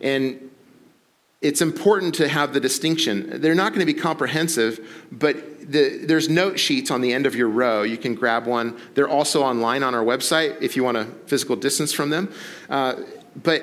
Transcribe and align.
And 0.00 0.45
it's 1.40 1.60
important 1.60 2.14
to 2.16 2.28
have 2.28 2.54
the 2.54 2.60
distinction. 2.60 3.40
They're 3.40 3.54
not 3.54 3.72
going 3.72 3.86
to 3.86 3.92
be 3.92 3.98
comprehensive, 3.98 5.06
but 5.12 5.70
the, 5.70 6.04
there's 6.04 6.28
note 6.28 6.58
sheets 6.58 6.90
on 6.90 7.00
the 7.00 7.12
end 7.12 7.26
of 7.26 7.34
your 7.34 7.48
row. 7.48 7.82
You 7.82 7.98
can 7.98 8.14
grab 8.14 8.46
one. 8.46 8.78
They're 8.94 9.08
also 9.08 9.42
online 9.42 9.82
on 9.82 9.94
our 9.94 10.04
website 10.04 10.60
if 10.62 10.76
you 10.76 10.84
want 10.84 10.96
a 10.96 11.04
physical 11.26 11.56
distance 11.56 11.92
from 11.92 12.10
them. 12.10 12.32
Uh, 12.70 13.02
but 13.42 13.62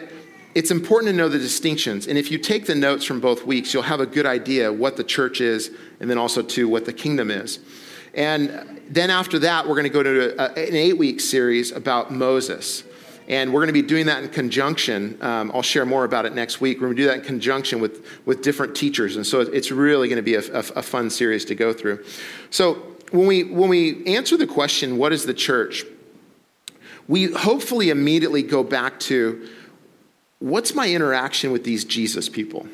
it's 0.53 0.69
important 0.69 1.11
to 1.11 1.17
know 1.17 1.29
the 1.29 1.39
distinctions. 1.39 2.05
And 2.07 2.17
if 2.17 2.29
you 2.29 2.37
take 2.37 2.67
the 2.67 2.75
notes 2.75 3.05
from 3.05 3.19
both 3.19 3.45
weeks, 3.45 3.73
you'll 3.73 3.83
have 3.83 3.99
a 3.99 4.05
good 4.05 4.27
idea 4.27 4.71
what 4.71 4.97
the 4.97 5.03
church 5.03 5.41
is 5.41 5.71
and 5.99 6.09
then 6.09 6.17
also 6.17 6.43
to 6.43 6.67
what 6.69 6.85
the 6.85 6.93
kingdom 6.93 7.31
is. 7.31 7.59
And 8.13 8.81
then 8.87 9.09
after 9.09 9.39
that, 9.39 9.67
we're 9.67 9.75
going 9.75 9.85
to 9.85 9.89
go 9.89 10.03
to 10.03 10.39
a, 10.39 10.67
an 10.67 10.75
eight 10.75 10.97
week 10.97 11.19
series 11.19 11.71
about 11.71 12.11
Moses. 12.11 12.83
And 13.27 13.53
we're 13.53 13.61
going 13.61 13.67
to 13.67 13.73
be 13.73 13.81
doing 13.81 14.07
that 14.07 14.23
in 14.23 14.29
conjunction. 14.29 15.17
Um, 15.21 15.51
I'll 15.53 15.61
share 15.61 15.85
more 15.85 16.03
about 16.03 16.25
it 16.25 16.33
next 16.33 16.59
week. 16.59 16.81
We're 16.81 16.87
going 16.87 16.97
to 16.97 17.01
do 17.03 17.07
that 17.07 17.19
in 17.19 17.23
conjunction 17.23 17.79
with, 17.79 18.05
with 18.25 18.41
different 18.41 18.75
teachers. 18.75 19.15
And 19.15 19.25
so 19.25 19.41
it's 19.41 19.71
really 19.71 20.07
going 20.07 20.17
to 20.17 20.23
be 20.23 20.35
a, 20.35 20.41
a, 20.53 20.59
a 20.59 20.81
fun 20.81 21.09
series 21.09 21.45
to 21.45 21.55
go 21.55 21.71
through. 21.71 22.03
So 22.49 22.73
when 23.11 23.27
we, 23.27 23.43
when 23.43 23.69
we 23.69 24.05
answer 24.05 24.35
the 24.35 24.47
question, 24.47 24.97
what 24.97 25.13
is 25.13 25.25
the 25.25 25.33
church? 25.33 25.85
We 27.07 27.31
hopefully 27.31 27.89
immediately 27.89 28.43
go 28.43 28.63
back 28.63 28.99
to 29.01 29.47
what's 30.39 30.75
my 30.75 30.89
interaction 30.89 31.51
with 31.51 31.63
these 31.63 31.85
Jesus 31.85 32.27
people? 32.27 32.67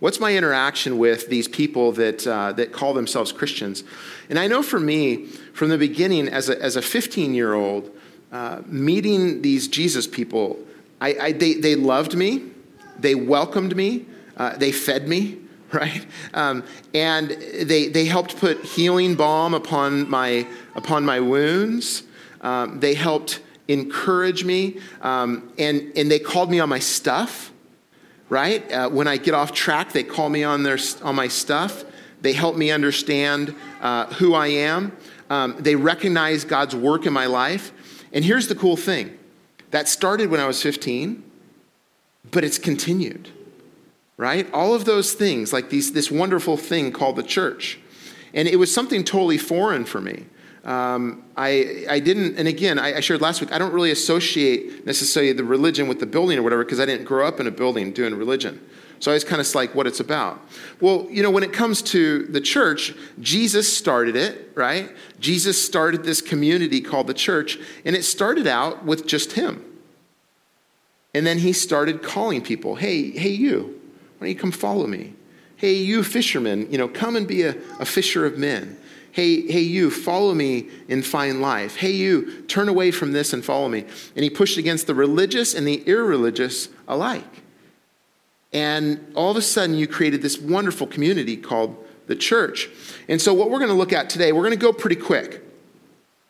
What's 0.00 0.20
my 0.20 0.36
interaction 0.36 0.98
with 0.98 1.28
these 1.28 1.48
people 1.48 1.92
that, 1.92 2.26
uh, 2.26 2.52
that 2.52 2.72
call 2.72 2.94
themselves 2.94 3.32
Christians? 3.32 3.82
And 4.28 4.38
I 4.38 4.46
know 4.46 4.62
for 4.62 4.78
me, 4.78 5.26
from 5.26 5.70
the 5.70 5.78
beginning, 5.78 6.28
as 6.28 6.48
a, 6.48 6.62
as 6.62 6.76
a 6.76 6.82
15 6.82 7.34
year 7.34 7.54
old, 7.54 7.90
uh, 8.32 8.62
meeting 8.66 9.42
these 9.42 9.68
Jesus 9.68 10.06
people, 10.06 10.58
I, 11.00 11.14
I, 11.20 11.32
they, 11.32 11.54
they 11.54 11.74
loved 11.74 12.14
me, 12.14 12.42
they 12.98 13.14
welcomed 13.14 13.76
me, 13.76 14.06
uh, 14.36 14.56
they 14.56 14.72
fed 14.72 15.08
me, 15.08 15.38
right? 15.72 16.04
Um, 16.34 16.64
and 16.94 17.30
they, 17.30 17.88
they 17.88 18.04
helped 18.06 18.36
put 18.38 18.64
healing 18.64 19.14
balm 19.14 19.54
upon 19.54 20.08
my, 20.08 20.46
upon 20.74 21.04
my 21.04 21.20
wounds. 21.20 22.04
Um, 22.40 22.80
they 22.80 22.94
helped 22.94 23.40
encourage 23.68 24.44
me, 24.44 24.80
um, 25.02 25.52
and, 25.58 25.92
and 25.94 26.10
they 26.10 26.18
called 26.18 26.50
me 26.50 26.58
on 26.58 26.68
my 26.68 26.78
stuff, 26.78 27.52
right? 28.30 28.70
Uh, 28.72 28.88
when 28.88 29.06
I 29.06 29.18
get 29.18 29.34
off 29.34 29.52
track, 29.52 29.92
they 29.92 30.04
call 30.04 30.30
me 30.30 30.42
on, 30.42 30.62
their, 30.62 30.78
on 31.02 31.14
my 31.14 31.28
stuff. 31.28 31.84
They 32.22 32.32
help 32.32 32.56
me 32.56 32.70
understand 32.70 33.54
uh, 33.80 34.06
who 34.14 34.34
I 34.34 34.48
am. 34.48 34.96
Um, 35.30 35.56
they 35.58 35.76
recognize 35.76 36.44
God's 36.44 36.74
work 36.74 37.04
in 37.04 37.12
my 37.12 37.26
life. 37.26 37.72
And 38.12 38.24
here's 38.24 38.48
the 38.48 38.54
cool 38.54 38.76
thing 38.76 39.16
that 39.70 39.88
started 39.88 40.30
when 40.30 40.40
I 40.40 40.46
was 40.46 40.62
15, 40.62 41.22
but 42.30 42.44
it's 42.44 42.58
continued, 42.58 43.28
right? 44.16 44.50
All 44.52 44.74
of 44.74 44.84
those 44.84 45.12
things, 45.12 45.52
like 45.52 45.70
these, 45.70 45.92
this 45.92 46.10
wonderful 46.10 46.56
thing 46.56 46.92
called 46.92 47.16
the 47.16 47.22
church. 47.22 47.78
And 48.32 48.48
it 48.48 48.56
was 48.56 48.72
something 48.72 49.04
totally 49.04 49.38
foreign 49.38 49.84
for 49.84 50.00
me. 50.00 50.26
Um, 50.64 51.24
I, 51.36 51.86
I 51.88 51.98
didn't, 51.98 52.36
and 52.36 52.46
again, 52.46 52.78
I, 52.78 52.96
I, 52.96 53.00
shared 53.00 53.22
last 53.22 53.40
week, 53.40 53.52
I 53.52 53.58
don't 53.58 53.72
really 53.72 53.90
associate 53.90 54.84
necessarily 54.84 55.32
the 55.32 55.44
religion 55.44 55.88
with 55.88 55.98
the 55.98 56.04
building 56.04 56.36
or 56.38 56.42
whatever 56.42 56.62
because 56.62 56.80
I 56.80 56.84
didn't 56.84 57.06
grow 57.06 57.26
up 57.26 57.40
in 57.40 57.46
a 57.46 57.50
building 57.50 57.92
doing 57.92 58.14
religion. 58.14 58.60
So 59.00 59.10
I 59.10 59.14
was 59.14 59.24
kind 59.24 59.40
of 59.40 59.54
like 59.54 59.74
what 59.74 59.86
it's 59.86 60.00
about. 60.00 60.40
Well, 60.80 61.06
you 61.10 61.22
know, 61.22 61.30
when 61.30 61.44
it 61.44 61.52
comes 61.52 61.82
to 61.82 62.24
the 62.26 62.40
church, 62.40 62.94
Jesus 63.20 63.74
started 63.74 64.16
it, 64.16 64.52
right? 64.54 64.90
Jesus 65.20 65.62
started 65.64 66.04
this 66.04 66.20
community 66.20 66.80
called 66.80 67.06
the 67.06 67.14
church, 67.14 67.58
and 67.84 67.94
it 67.94 68.04
started 68.04 68.46
out 68.46 68.84
with 68.84 69.06
just 69.06 69.32
him. 69.32 69.64
And 71.14 71.26
then 71.26 71.38
he 71.38 71.52
started 71.52 72.02
calling 72.02 72.42
people, 72.42 72.76
hey, 72.76 73.10
hey, 73.10 73.30
you, 73.30 73.80
why 74.18 74.26
don't 74.26 74.28
you 74.28 74.36
come 74.36 74.52
follow 74.52 74.86
me? 74.86 75.14
Hey, 75.56 75.74
you 75.74 76.04
fishermen, 76.04 76.70
you 76.70 76.78
know, 76.78 76.88
come 76.88 77.16
and 77.16 77.26
be 77.26 77.42
a, 77.42 77.56
a 77.80 77.84
fisher 77.84 78.26
of 78.26 78.38
men. 78.38 78.78
Hey, 79.10 79.50
hey, 79.50 79.62
you, 79.62 79.90
follow 79.90 80.34
me 80.34 80.68
in 80.86 81.02
fine 81.02 81.40
life. 81.40 81.76
Hey, 81.76 81.90
you, 81.90 82.42
turn 82.42 82.68
away 82.68 82.90
from 82.90 83.12
this 83.12 83.32
and 83.32 83.44
follow 83.44 83.68
me. 83.68 83.84
And 84.14 84.22
he 84.22 84.30
pushed 84.30 84.58
against 84.58 84.86
the 84.86 84.94
religious 84.94 85.54
and 85.54 85.66
the 85.66 85.82
irreligious 85.88 86.68
alike. 86.86 87.42
And 88.52 89.12
all 89.14 89.30
of 89.30 89.36
a 89.36 89.42
sudden, 89.42 89.76
you 89.76 89.86
created 89.86 90.22
this 90.22 90.38
wonderful 90.38 90.86
community 90.86 91.36
called 91.36 91.76
the 92.06 92.16
church. 92.16 92.68
And 93.08 93.20
so, 93.20 93.34
what 93.34 93.50
we're 93.50 93.58
going 93.58 93.70
to 93.70 93.76
look 93.76 93.92
at 93.92 94.08
today, 94.08 94.32
we're 94.32 94.42
going 94.42 94.52
to 94.52 94.56
go 94.56 94.72
pretty 94.72 94.96
quick. 94.96 95.44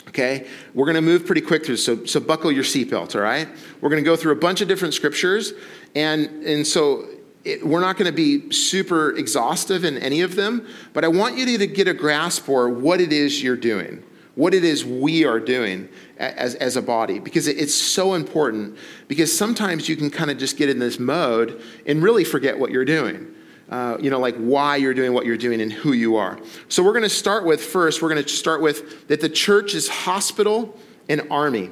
Okay? 0.09 0.47
We're 0.75 0.87
going 0.87 0.97
to 0.97 1.03
move 1.03 1.27
pretty 1.27 1.43
quick 1.43 1.65
through, 1.65 1.77
so, 1.77 2.05
so 2.05 2.19
buckle 2.19 2.51
your 2.51 2.65
seatbelt, 2.65 3.15
all 3.15 3.21
right? 3.21 3.49
We're 3.81 3.91
going 3.91 4.03
to 4.03 4.09
go 4.09 4.17
through 4.17 4.33
a 4.33 4.37
bunch 4.37 4.61
of 4.61 4.69
different 4.69 4.95
scriptures. 4.95 5.53
And, 5.95 6.45
and 6.45 6.67
so, 6.67 7.07
it, 7.45 7.65
we're 7.65 7.81
not 7.81 7.97
going 7.97 8.11
to 8.11 8.17
be 8.17 8.51
super 8.51 9.17
exhaustive 9.17 9.85
in 9.85 9.97
any 9.99 10.23
of 10.23 10.35
them, 10.35 10.67
but 10.93 11.05
I 11.05 11.09
want 11.09 11.39
you 11.39 11.59
to 11.59 11.67
get 11.67 11.87
a 11.87 11.95
grasp 11.95 12.45
for 12.45 12.69
what 12.69 13.01
it 13.01 13.13
is 13.13 13.43
you're 13.43 13.57
doing 13.57 14.03
what 14.39 14.55
it 14.55 14.63
is 14.63 14.85
we 14.85 15.25
are 15.25 15.41
doing 15.41 15.89
as, 16.17 16.55
as 16.55 16.77
a 16.77 16.83
body. 16.83 17.19
Because 17.19 17.49
it's 17.49 17.75
so 17.75 18.15
important. 18.15 18.79
Because 19.09 19.37
sometimes 19.37 19.89
you 19.89 19.97
can 19.97 20.11
kind 20.11 20.31
of 20.31 20.39
just 20.39 20.57
get 20.57 20.71
in 20.71 20.79
this 20.79 21.01
mode 21.01 21.61
and 21.87 22.01
really 22.05 22.23
forget 22.23 22.57
what 22.57 22.71
you're 22.71 22.85
doing. 22.85 23.35
Uh, 23.69 23.99
you 24.01 24.09
know 24.09 24.21
like 24.21 24.37
why 24.37 24.77
you're 24.77 24.95
doing 24.95 25.13
what 25.13 25.27
you're 25.27 25.37
doing 25.37 25.61
and 25.61 25.73
who 25.73 25.93
you 25.93 26.17
are. 26.17 26.39
So 26.69 26.85
we're 26.85 26.93
going 26.93 27.03
to 27.03 27.11
start 27.11 27.45
with 27.45 27.63
first 27.63 28.01
we're 28.01 28.09
going 28.09 28.25
to 28.25 28.29
start 28.31 28.63
with 28.63 29.09
that 29.09 29.21
the 29.21 29.29
church 29.29 29.75
is 29.75 29.89
hospital 29.89 30.75
and 31.09 31.21
army. 31.31 31.69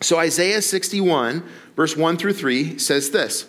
So 0.00 0.16
isaiah 0.16 0.62
61 0.62 1.44
verse 1.76 1.94
1 1.94 2.16
through 2.16 2.32
3 2.32 2.78
says 2.78 3.10
this. 3.10 3.46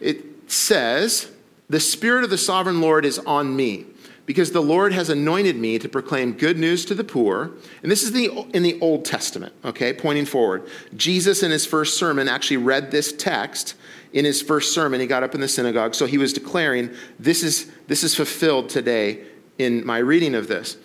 It 0.00 0.50
says 0.50 1.30
the 1.68 1.78
spirit 1.78 2.24
of 2.24 2.30
the 2.30 2.38
sovereign 2.38 2.80
lord 2.80 3.04
is 3.04 3.20
on 3.20 3.54
me 3.54 3.86
because 4.26 4.52
the 4.52 4.62
Lord 4.62 4.92
has 4.92 5.08
anointed 5.08 5.56
me 5.56 5.78
to 5.78 5.88
proclaim 5.88 6.32
good 6.32 6.58
news 6.58 6.84
to 6.86 6.94
the 6.94 7.04
poor. 7.04 7.50
And 7.82 7.90
this 7.90 8.02
is 8.02 8.12
the, 8.12 8.28
in 8.54 8.62
the 8.62 8.78
Old 8.80 9.04
Testament, 9.04 9.52
okay, 9.64 9.92
pointing 9.92 10.26
forward. 10.26 10.68
Jesus, 10.96 11.42
in 11.42 11.50
his 11.50 11.66
first 11.66 11.96
sermon, 11.96 12.28
actually 12.28 12.58
read 12.58 12.90
this 12.90 13.12
text 13.12 13.74
in 14.12 14.24
his 14.24 14.42
first 14.42 14.74
sermon. 14.74 15.00
He 15.00 15.06
got 15.06 15.22
up 15.22 15.34
in 15.34 15.40
the 15.40 15.48
synagogue. 15.48 15.94
So 15.94 16.06
he 16.06 16.18
was 16.18 16.32
declaring, 16.32 16.90
This 17.18 17.42
is, 17.42 17.70
this 17.86 18.04
is 18.04 18.14
fulfilled 18.14 18.68
today 18.68 19.24
in 19.58 19.84
my 19.84 19.98
reading 19.98 20.34
of 20.34 20.48
this. 20.48 20.76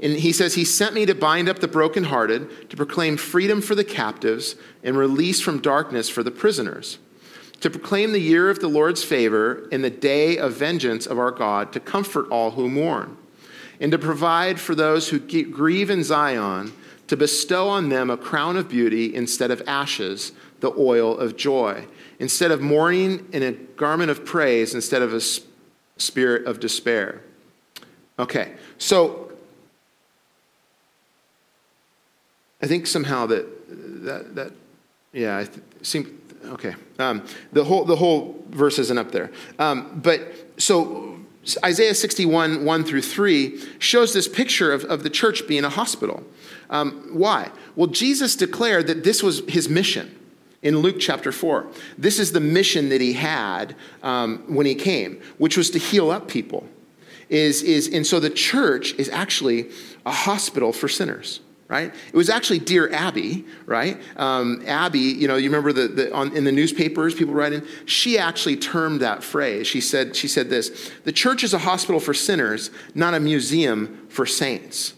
And 0.00 0.14
he 0.14 0.32
says, 0.32 0.54
He 0.54 0.64
sent 0.64 0.94
me 0.94 1.06
to 1.06 1.14
bind 1.14 1.48
up 1.48 1.60
the 1.60 1.68
brokenhearted, 1.68 2.70
to 2.70 2.76
proclaim 2.76 3.16
freedom 3.16 3.60
for 3.60 3.74
the 3.74 3.84
captives, 3.84 4.56
and 4.82 4.96
release 4.96 5.40
from 5.40 5.60
darkness 5.60 6.08
for 6.08 6.22
the 6.22 6.30
prisoners 6.30 6.98
to 7.62 7.70
proclaim 7.70 8.10
the 8.10 8.20
year 8.20 8.50
of 8.50 8.58
the 8.58 8.68
Lord's 8.68 9.04
favor 9.04 9.68
and 9.70 9.84
the 9.84 9.90
day 9.90 10.36
of 10.36 10.52
vengeance 10.52 11.06
of 11.06 11.16
our 11.16 11.30
God, 11.30 11.72
to 11.72 11.80
comfort 11.80 12.28
all 12.28 12.50
who 12.50 12.68
mourn, 12.68 13.16
and 13.80 13.92
to 13.92 13.98
provide 13.98 14.58
for 14.58 14.74
those 14.74 15.08
who 15.08 15.20
grieve 15.20 15.88
in 15.88 16.02
Zion, 16.02 16.72
to 17.06 17.16
bestow 17.16 17.68
on 17.68 17.88
them 17.88 18.10
a 18.10 18.16
crown 18.16 18.56
of 18.56 18.68
beauty 18.68 19.14
instead 19.14 19.52
of 19.52 19.62
ashes, 19.68 20.32
the 20.58 20.72
oil 20.76 21.16
of 21.16 21.36
joy, 21.36 21.86
instead 22.18 22.50
of 22.50 22.60
mourning 22.60 23.28
in 23.32 23.44
a 23.44 23.52
garment 23.52 24.10
of 24.10 24.24
praise, 24.24 24.74
instead 24.74 25.00
of 25.02 25.14
a 25.14 25.20
spirit 25.98 26.44
of 26.46 26.58
despair. 26.58 27.22
Okay, 28.18 28.54
so 28.78 29.30
I 32.60 32.66
think 32.66 32.88
somehow 32.88 33.26
that 33.26 33.46
that 34.04 34.34
that 34.34 34.52
yeah, 35.12 35.38
I 35.38 35.44
th- 35.44 35.60
seem 35.82 36.21
okay. 36.46 36.74
Um, 36.98 37.24
the, 37.52 37.64
whole, 37.64 37.84
the 37.84 37.96
whole 37.96 38.44
verse 38.50 38.78
isn't 38.78 38.98
up 38.98 39.12
there. 39.12 39.30
Um, 39.58 40.00
but 40.02 40.32
so 40.58 41.18
Isaiah 41.64 41.94
61, 41.94 42.64
1 42.64 42.84
through 42.84 43.02
3, 43.02 43.60
shows 43.78 44.12
this 44.12 44.28
picture 44.28 44.72
of, 44.72 44.84
of 44.84 45.02
the 45.02 45.10
church 45.10 45.46
being 45.48 45.64
a 45.64 45.68
hospital. 45.68 46.22
Um, 46.70 47.10
why? 47.12 47.50
Well, 47.74 47.88
Jesus 47.88 48.36
declared 48.36 48.86
that 48.86 49.04
this 49.04 49.22
was 49.22 49.42
his 49.48 49.68
mission 49.68 50.18
in 50.62 50.78
Luke 50.78 50.96
chapter 51.00 51.32
4. 51.32 51.66
This 51.98 52.18
is 52.18 52.32
the 52.32 52.40
mission 52.40 52.88
that 52.90 53.00
he 53.00 53.14
had 53.14 53.74
um, 54.02 54.44
when 54.54 54.66
he 54.66 54.74
came, 54.74 55.20
which 55.38 55.56
was 55.56 55.70
to 55.70 55.78
heal 55.78 56.10
up 56.10 56.28
people. 56.28 56.66
Is, 57.28 57.62
is, 57.62 57.88
and 57.88 58.06
so 58.06 58.20
the 58.20 58.30
church 58.30 58.92
is 58.94 59.08
actually 59.08 59.70
a 60.04 60.12
hospital 60.12 60.72
for 60.72 60.86
sinners 60.86 61.40
right? 61.72 61.94
It 62.08 62.14
was 62.14 62.28
actually 62.28 62.58
Dear 62.58 62.92
Abby, 62.92 63.46
right? 63.64 63.98
Um, 64.18 64.62
Abby, 64.66 64.98
you 64.98 65.26
know, 65.26 65.36
you 65.36 65.48
remember 65.48 65.72
the, 65.72 65.88
the 65.88 66.12
on, 66.12 66.36
in 66.36 66.44
the 66.44 66.52
newspapers, 66.52 67.14
people 67.14 67.32
writing. 67.32 67.62
She 67.86 68.18
actually 68.18 68.56
termed 68.56 69.00
that 69.00 69.24
phrase. 69.24 69.66
She 69.66 69.80
said, 69.80 70.14
she 70.14 70.28
said 70.28 70.50
this: 70.50 70.90
"The 71.04 71.12
church 71.12 71.42
is 71.42 71.54
a 71.54 71.58
hospital 71.58 71.98
for 71.98 72.12
sinners, 72.12 72.70
not 72.94 73.14
a 73.14 73.20
museum 73.20 74.06
for 74.10 74.26
saints." 74.26 74.92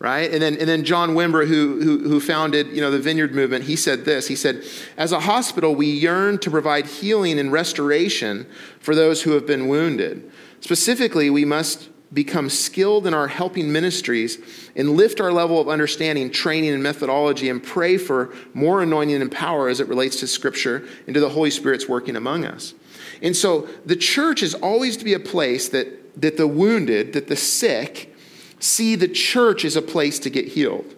right? 0.00 0.32
And 0.32 0.40
then, 0.40 0.56
and 0.58 0.68
then 0.68 0.84
John 0.84 1.16
Wimber, 1.16 1.44
who, 1.44 1.82
who, 1.82 2.08
who 2.08 2.20
founded 2.20 2.68
you 2.68 2.80
know, 2.80 2.92
the 2.92 3.00
Vineyard 3.00 3.34
Movement, 3.34 3.64
he 3.64 3.74
said 3.74 4.04
this. 4.04 4.28
He 4.28 4.36
said, 4.36 4.64
As 4.96 5.10
a 5.10 5.18
hospital, 5.18 5.74
we 5.74 5.88
yearn 5.88 6.38
to 6.38 6.52
provide 6.52 6.86
healing 6.86 7.36
and 7.40 7.50
restoration 7.50 8.46
for 8.78 8.94
those 8.94 9.22
who 9.22 9.32
have 9.32 9.44
been 9.44 9.66
wounded. 9.66 10.30
Specifically, 10.60 11.30
we 11.30 11.44
must 11.44 11.88
become 12.12 12.48
skilled 12.48 13.06
in 13.06 13.12
our 13.12 13.28
helping 13.28 13.70
ministries 13.70 14.38
and 14.74 14.92
lift 14.92 15.20
our 15.20 15.30
level 15.30 15.60
of 15.60 15.68
understanding, 15.68 16.30
training, 16.30 16.70
and 16.70 16.82
methodology 16.82 17.48
and 17.50 17.62
pray 17.62 17.98
for 17.98 18.32
more 18.54 18.82
anointing 18.82 19.20
and 19.20 19.30
power 19.30 19.68
as 19.68 19.80
it 19.80 19.88
relates 19.88 20.20
to 20.20 20.26
Scripture 20.26 20.88
and 21.06 21.14
to 21.14 21.20
the 21.20 21.28
Holy 21.28 21.50
Spirit's 21.50 21.88
working 21.88 22.16
among 22.16 22.44
us. 22.44 22.74
And 23.20 23.36
so 23.36 23.68
the 23.84 23.96
church 23.96 24.42
is 24.42 24.54
always 24.54 24.96
to 24.96 25.04
be 25.04 25.12
a 25.12 25.20
place 25.20 25.68
that, 25.68 26.20
that 26.20 26.36
the 26.36 26.46
wounded, 26.46 27.12
that 27.12 27.28
the 27.28 27.36
sick, 27.36 28.14
see 28.58 28.94
the 28.94 29.08
church 29.08 29.64
as 29.64 29.76
a 29.76 29.82
place 29.82 30.18
to 30.20 30.30
get 30.30 30.48
healed. 30.48 30.94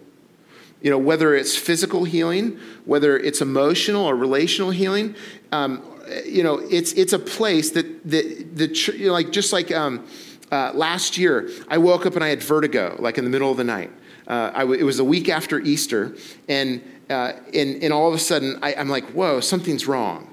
You 0.81 0.89
know, 0.89 0.97
whether 0.97 1.35
it's 1.35 1.55
physical 1.55 2.05
healing, 2.05 2.57
whether 2.85 3.17
it's 3.17 3.41
emotional 3.41 4.05
or 4.05 4.15
relational 4.15 4.71
healing, 4.71 5.15
um, 5.51 5.83
you 6.25 6.43
know, 6.43 6.57
it's, 6.71 6.93
it's 6.93 7.13
a 7.13 7.19
place 7.19 7.71
that, 7.71 8.09
that 8.09 8.55
the, 8.55 8.93
you 8.97 9.07
know, 9.07 9.13
like, 9.13 9.31
just 9.31 9.53
like, 9.53 9.71
um, 9.71 10.05
uh, 10.51 10.71
last 10.73 11.17
year, 11.17 11.49
I 11.69 11.77
woke 11.77 12.05
up 12.05 12.15
and 12.15 12.23
I 12.23 12.27
had 12.27 12.43
vertigo, 12.43 12.95
like 12.99 13.17
in 13.17 13.23
the 13.23 13.29
middle 13.29 13.49
of 13.49 13.57
the 13.57 13.63
night. 13.63 13.91
Uh, 14.27 14.65
it 14.77 14.83
was 14.83 14.99
a 14.99 15.03
week 15.03 15.29
after 15.29 15.59
Easter, 15.59 16.15
and, 16.47 16.81
uh, 17.09 17.33
and, 17.53 17.83
and 17.83 17.91
all 17.91 18.07
of 18.07 18.13
a 18.13 18.19
sudden, 18.19 18.59
I, 18.61 18.75
I'm 18.75 18.87
like, 18.87 19.05
whoa, 19.11 19.39
something's 19.39 19.87
wrong. 19.87 20.27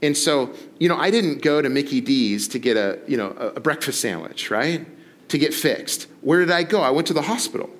And 0.00 0.16
so, 0.16 0.52
you 0.78 0.88
know, 0.88 0.96
I 0.96 1.10
didn't 1.10 1.42
go 1.42 1.62
to 1.62 1.68
Mickey 1.68 2.00
D's 2.00 2.48
to 2.48 2.58
get 2.58 2.76
a, 2.76 2.98
you 3.06 3.16
know, 3.16 3.28
a 3.30 3.60
breakfast 3.60 4.00
sandwich, 4.00 4.50
right? 4.50 4.84
To 5.28 5.38
get 5.38 5.54
fixed. 5.54 6.08
Where 6.22 6.40
did 6.40 6.50
I 6.50 6.64
go? 6.64 6.80
I 6.80 6.90
went 6.90 7.06
to 7.06 7.14
the 7.14 7.22
hospital, 7.22 7.70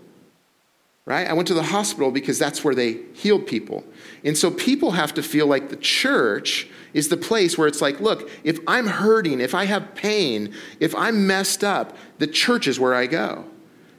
right? 1.04 1.26
I 1.26 1.32
went 1.32 1.48
to 1.48 1.54
the 1.54 1.64
hospital 1.64 2.12
because 2.12 2.38
that's 2.38 2.62
where 2.62 2.76
they 2.76 3.00
healed 3.14 3.46
people. 3.48 3.82
And 4.24 4.38
so 4.38 4.52
people 4.52 4.92
have 4.92 5.14
to 5.14 5.22
feel 5.22 5.48
like 5.48 5.68
the 5.68 5.76
church 5.76 6.68
is 6.94 7.08
the 7.08 7.16
place 7.16 7.56
where 7.56 7.68
it's 7.68 7.80
like, 7.80 8.00
look, 8.00 8.30
if 8.44 8.58
I'm 8.66 8.86
hurting, 8.86 9.40
if 9.40 9.54
I 9.54 9.64
have 9.64 9.94
pain, 9.94 10.54
if 10.80 10.94
I'm 10.94 11.26
messed 11.26 11.64
up, 11.64 11.96
the 12.18 12.26
church 12.26 12.66
is 12.66 12.78
where 12.78 12.94
I 12.94 13.06
go. 13.06 13.46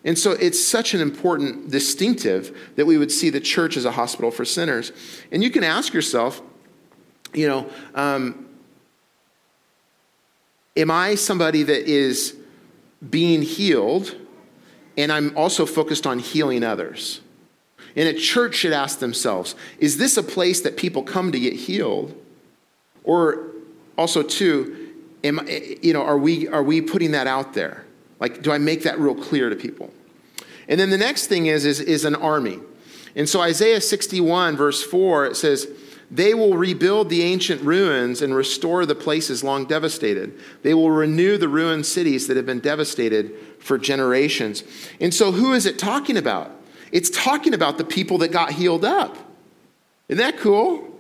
And 0.06 0.20
so 0.20 0.32
it's 0.32 0.64
such 0.64 0.94
an 0.94 1.02
important 1.02 1.72
distinctive 1.72 2.74
that 2.76 2.86
we 2.86 2.98
would 2.98 3.12
see 3.12 3.30
the 3.30 3.40
church 3.40 3.78
as 3.78 3.86
a 3.86 3.92
hospital 3.92 4.32
for 4.32 4.44
sinners. 4.44 4.92
And 5.32 5.44
you 5.44 5.50
can 5.50 5.64
ask 5.64 5.94
yourself, 5.94 6.42
you 7.34 7.48
know, 7.48 7.70
um, 7.96 8.48
am 10.76 10.92
I 10.92 11.16
somebody 11.16 11.64
that 11.64 11.90
is 11.90 12.36
being 13.10 13.42
healed 13.42 14.16
and 14.98 15.12
I'm 15.12 15.36
also 15.38 15.66
focused 15.66 16.06
on 16.06 16.20
healing 16.20 16.64
others? 16.64 17.22
And 17.96 18.08
a 18.10 18.14
church 18.14 18.56
should 18.56 18.74
ask 18.74 19.00
themselves, 19.00 19.56
is 19.80 19.98
this 19.98 20.18
a 20.18 20.24
place 20.24 20.62
that 20.62 20.78
people 20.78 21.04
come 21.04 21.32
to 21.32 21.40
get 21.40 21.54
healed? 21.54 22.20
Or 23.04 23.52
also, 23.98 24.24
too, 24.24 24.94
am, 25.24 25.48
you 25.82 25.94
know, 25.94 26.04
are, 26.04 26.18
we, 26.18 26.48
are 26.48 26.64
we 26.64 26.82
putting 26.82 27.12
that 27.12 27.28
out 27.28 27.54
there? 27.54 27.86
Like, 28.20 28.42
do 28.42 28.52
I 28.52 28.58
make 28.58 28.84
that 28.84 29.00
real 29.00 29.16
clear 29.16 29.50
to 29.50 29.56
people? 29.56 29.94
And 30.68 30.80
then 30.80 30.90
the 30.90 30.98
next 30.98 31.28
thing 31.28 31.48
is, 31.48 31.66
is, 31.66 31.80
is 31.80 32.06
an 32.06 32.16
army. 32.16 32.60
And 33.16 33.28
so 33.28 33.42
Isaiah 33.42 33.82
61, 33.82 34.56
verse 34.56 34.82
4, 34.82 35.26
it 35.28 35.36
says, 35.36 35.68
They 36.10 36.34
will 36.34 36.58
rebuild 36.58 37.10
the 37.10 37.22
ancient 37.24 37.62
ruins 37.62 38.22
and 38.22 38.34
restore 38.34 38.86
the 38.86 38.96
places 38.96 39.44
long 39.44 39.66
devastated. 39.66 40.40
They 40.64 40.74
will 40.74 40.90
renew 40.90 41.38
the 41.38 41.48
ruined 41.48 41.86
cities 41.86 42.28
that 42.28 42.38
have 42.38 42.46
been 42.46 42.60
devastated 42.60 43.34
for 43.60 43.78
generations. 43.78 44.64
And 45.00 45.14
so, 45.14 45.32
who 45.32 45.54
is 45.54 45.66
it 45.66 45.78
talking 45.78 46.18
about? 46.18 46.52
It's 46.92 47.10
talking 47.10 47.54
about 47.54 47.78
the 47.78 47.84
people 47.84 48.20
that 48.20 48.32
got 48.32 48.52
healed 48.52 48.86
up. 48.86 49.18
Isn't 50.08 50.20
that 50.20 50.38
cool? 50.38 50.93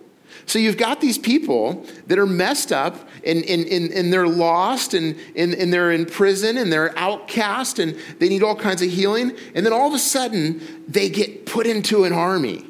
So 0.45 0.59
you've 0.59 0.77
got 0.77 1.01
these 1.01 1.17
people 1.17 1.85
that 2.07 2.19
are 2.19 2.25
messed 2.25 2.71
up 2.71 2.95
and, 3.25 3.43
and, 3.45 3.65
and, 3.65 3.91
and 3.91 4.11
they're 4.11 4.27
lost 4.27 4.93
and, 4.93 5.17
and, 5.35 5.53
and 5.53 5.71
they're 5.71 5.91
in 5.91 6.05
prison 6.05 6.57
and 6.57 6.71
they're 6.71 6.97
outcast 6.97 7.79
and 7.79 7.97
they 8.19 8.29
need 8.29 8.43
all 8.43 8.55
kinds 8.55 8.81
of 8.81 8.89
healing. 8.89 9.35
And 9.55 9.65
then 9.65 9.73
all 9.73 9.87
of 9.87 9.93
a 9.93 9.99
sudden, 9.99 10.83
they 10.87 11.09
get 11.09 11.45
put 11.45 11.65
into 11.65 12.03
an 12.03 12.13
army. 12.13 12.65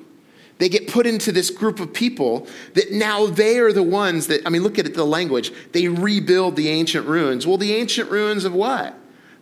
They 0.60 0.70
get 0.70 0.88
put 0.88 1.06
into 1.06 1.32
this 1.32 1.50
group 1.50 1.80
of 1.80 1.94
people 1.94 2.48
that 2.74 2.92
now 2.92 3.26
they 3.26 3.60
are 3.60 3.74
the 3.74 3.84
ones 3.84 4.28
that, 4.28 4.46
I 4.46 4.50
mean, 4.50 4.64
look 4.64 4.80
at 4.80 4.86
it, 4.86 4.94
the 4.94 5.06
language. 5.06 5.52
They 5.72 5.88
rebuild 5.88 6.56
the 6.56 6.70
ancient 6.70 7.08
ruins. 7.08 7.46
Well, 7.48 7.58
the 7.58 7.74
ancient 7.74 8.10
ruins 8.10 8.46
of 8.46 8.54
what? 8.54 8.96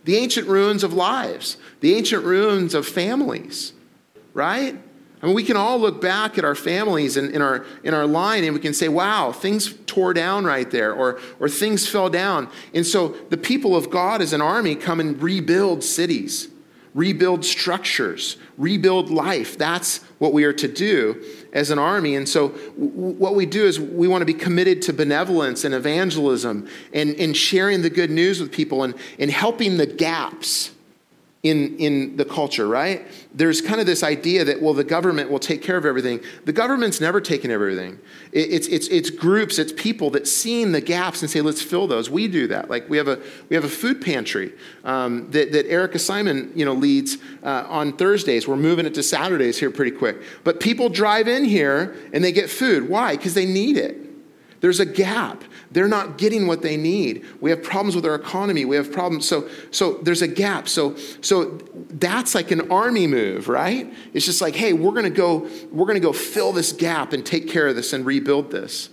The 0.04 0.16
ancient 0.16 0.48
ruins 0.48 0.82
of 0.82 0.94
lives, 0.94 1.58
the 1.80 1.94
ancient 1.94 2.24
ruins 2.24 2.74
of 2.74 2.88
families, 2.88 3.72
right? 4.34 4.76
I 5.22 5.26
mean, 5.26 5.36
we 5.36 5.44
can 5.44 5.56
all 5.56 5.78
look 5.78 6.00
back 6.00 6.36
at 6.36 6.44
our 6.44 6.56
families 6.56 7.16
and 7.16 7.30
in 7.30 7.40
our, 7.40 7.64
in 7.84 7.94
our 7.94 8.06
line 8.06 8.42
and 8.42 8.54
we 8.54 8.60
can 8.60 8.74
say, 8.74 8.88
wow, 8.88 9.30
things 9.30 9.72
tore 9.86 10.12
down 10.12 10.44
right 10.44 10.68
there 10.68 10.92
or, 10.92 11.20
or 11.38 11.48
things 11.48 11.88
fell 11.88 12.10
down. 12.10 12.50
And 12.74 12.84
so 12.84 13.08
the 13.30 13.36
people 13.36 13.76
of 13.76 13.88
God 13.88 14.20
as 14.20 14.32
an 14.32 14.40
army 14.40 14.74
come 14.74 14.98
and 14.98 15.22
rebuild 15.22 15.84
cities, 15.84 16.48
rebuild 16.92 17.44
structures, 17.44 18.36
rebuild 18.58 19.10
life. 19.10 19.56
That's 19.56 19.98
what 20.18 20.32
we 20.32 20.42
are 20.42 20.52
to 20.54 20.66
do 20.66 21.24
as 21.52 21.70
an 21.70 21.78
army. 21.78 22.16
And 22.16 22.28
so 22.28 22.48
w- 22.48 22.90
what 23.14 23.36
we 23.36 23.46
do 23.46 23.64
is 23.64 23.78
we 23.78 24.08
want 24.08 24.22
to 24.22 24.26
be 24.26 24.34
committed 24.34 24.82
to 24.82 24.92
benevolence 24.92 25.62
and 25.62 25.72
evangelism 25.72 26.68
and, 26.92 27.14
and 27.14 27.36
sharing 27.36 27.82
the 27.82 27.90
good 27.90 28.10
news 28.10 28.40
with 28.40 28.50
people 28.50 28.82
and, 28.82 28.94
and 29.20 29.30
helping 29.30 29.76
the 29.76 29.86
gaps 29.86 30.72
in, 31.42 31.76
in 31.78 32.16
the 32.16 32.24
culture, 32.24 32.68
right? 32.68 33.02
There's 33.34 33.60
kind 33.60 33.80
of 33.80 33.86
this 33.86 34.04
idea 34.04 34.44
that, 34.44 34.62
well, 34.62 34.74
the 34.74 34.84
government 34.84 35.28
will 35.28 35.40
take 35.40 35.60
care 35.60 35.76
of 35.76 35.84
everything. 35.84 36.20
The 36.44 36.52
government's 36.52 37.00
never 37.00 37.20
taken 37.20 37.50
everything. 37.50 37.98
It, 38.30 38.52
it's, 38.52 38.68
it's, 38.68 38.86
it's 38.88 39.10
groups, 39.10 39.58
it's 39.58 39.72
people 39.72 40.10
that 40.10 40.28
see 40.28 40.64
the 40.64 40.80
gaps 40.80 41.20
and 41.20 41.28
say, 41.28 41.40
let's 41.40 41.60
fill 41.60 41.88
those. 41.88 42.08
We 42.08 42.28
do 42.28 42.46
that. 42.46 42.70
Like 42.70 42.88
we 42.88 42.96
have 42.96 43.08
a, 43.08 43.20
we 43.48 43.56
have 43.56 43.64
a 43.64 43.68
food 43.68 44.00
pantry 44.00 44.52
um, 44.84 45.28
that, 45.32 45.50
that 45.50 45.66
Erica 45.66 45.98
Simon 45.98 46.52
you 46.54 46.64
know, 46.64 46.74
leads 46.74 47.18
uh, 47.42 47.66
on 47.68 47.96
Thursdays. 47.96 48.46
We're 48.46 48.54
moving 48.54 48.86
it 48.86 48.94
to 48.94 49.02
Saturdays 49.02 49.58
here 49.58 49.72
pretty 49.72 49.96
quick. 49.96 50.22
But 50.44 50.60
people 50.60 50.88
drive 50.90 51.26
in 51.26 51.44
here 51.44 51.96
and 52.12 52.22
they 52.22 52.30
get 52.30 52.50
food. 52.50 52.88
Why? 52.88 53.16
Because 53.16 53.34
they 53.34 53.46
need 53.46 53.76
it. 53.76 53.98
There's 54.60 54.78
a 54.78 54.86
gap. 54.86 55.42
They're 55.72 55.88
not 55.88 56.18
getting 56.18 56.46
what 56.46 56.62
they 56.62 56.76
need. 56.76 57.24
We 57.40 57.50
have 57.50 57.62
problems 57.62 57.96
with 57.96 58.04
our 58.04 58.14
economy. 58.14 58.64
We 58.64 58.76
have 58.76 58.92
problems. 58.92 59.26
So, 59.26 59.48
so 59.70 59.94
there's 60.02 60.22
a 60.22 60.28
gap. 60.28 60.68
So, 60.68 60.96
so 61.20 61.58
that's 61.90 62.34
like 62.34 62.50
an 62.50 62.70
army 62.70 63.06
move, 63.06 63.48
right? 63.48 63.92
It's 64.12 64.26
just 64.26 64.40
like, 64.40 64.54
hey, 64.54 64.72
we're 64.72 64.92
going 64.92 65.04
to 65.04 65.10
go, 65.10 65.48
we're 65.70 65.86
to 65.92 66.00
go 66.00 66.12
fill 66.12 66.52
this 66.52 66.72
gap 66.72 67.12
and 67.12 67.24
take 67.24 67.48
care 67.48 67.68
of 67.68 67.76
this 67.76 67.92
and 67.92 68.04
rebuild 68.04 68.50
this. 68.50 68.90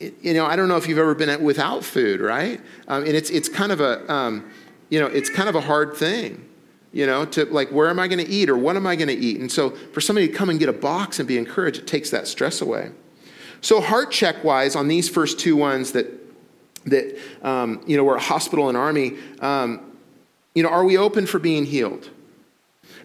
It, 0.00 0.14
you 0.22 0.34
know, 0.34 0.46
I 0.46 0.56
don't 0.56 0.68
know 0.68 0.76
if 0.76 0.88
you've 0.88 0.98
ever 0.98 1.14
been 1.14 1.42
without 1.42 1.84
food, 1.84 2.20
right? 2.20 2.60
Um, 2.88 3.04
and 3.04 3.16
it's, 3.16 3.30
it's 3.30 3.48
kind 3.48 3.72
of 3.72 3.80
a, 3.80 4.10
um, 4.12 4.50
you 4.90 5.00
know, 5.00 5.06
it's 5.06 5.30
kind 5.30 5.48
of 5.48 5.54
a 5.54 5.60
hard 5.60 5.96
thing 5.96 6.44
you 6.90 7.06
know, 7.06 7.26
to 7.26 7.44
like, 7.44 7.70
where 7.70 7.90
am 7.90 7.98
I 7.98 8.08
going 8.08 8.24
to 8.24 8.30
eat 8.30 8.48
or 8.48 8.56
what 8.56 8.74
am 8.74 8.86
I 8.86 8.96
going 8.96 9.08
to 9.08 9.14
eat? 9.14 9.40
And 9.40 9.52
so 9.52 9.70
for 9.70 10.00
somebody 10.00 10.26
to 10.26 10.32
come 10.32 10.48
and 10.48 10.58
get 10.58 10.68
a 10.68 10.72
box 10.72 11.18
and 11.18 11.28
be 11.28 11.36
encouraged, 11.36 11.80
it 11.80 11.86
takes 11.86 12.10
that 12.10 12.26
stress 12.26 12.60
away. 12.60 12.92
So, 13.60 13.80
heart 13.80 14.10
check 14.10 14.44
wise, 14.44 14.76
on 14.76 14.88
these 14.88 15.08
first 15.08 15.38
two 15.38 15.56
ones 15.56 15.92
that, 15.92 16.06
that 16.86 17.18
um, 17.42 17.82
you 17.86 17.96
know, 17.96 18.04
we're 18.04 18.18
hospital 18.18 18.68
and 18.68 18.76
army, 18.76 19.16
um, 19.40 19.92
you 20.54 20.62
know, 20.62 20.68
are 20.68 20.84
we 20.84 20.96
open 20.96 21.26
for 21.26 21.38
being 21.38 21.64
healed? 21.64 22.10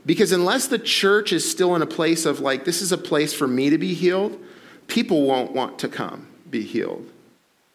Because 0.05 0.31
unless 0.31 0.67
the 0.67 0.79
church 0.79 1.31
is 1.31 1.49
still 1.49 1.75
in 1.75 1.81
a 1.81 1.87
place 1.87 2.25
of 2.25 2.39
like, 2.39 2.65
this 2.65 2.81
is 2.81 2.91
a 2.91 2.97
place 2.97 3.33
for 3.33 3.47
me 3.47 3.69
to 3.69 3.77
be 3.77 3.93
healed, 3.93 4.39
people 4.87 5.23
won't 5.23 5.53
want 5.53 5.79
to 5.79 5.87
come 5.87 6.27
be 6.49 6.63
healed. 6.63 7.09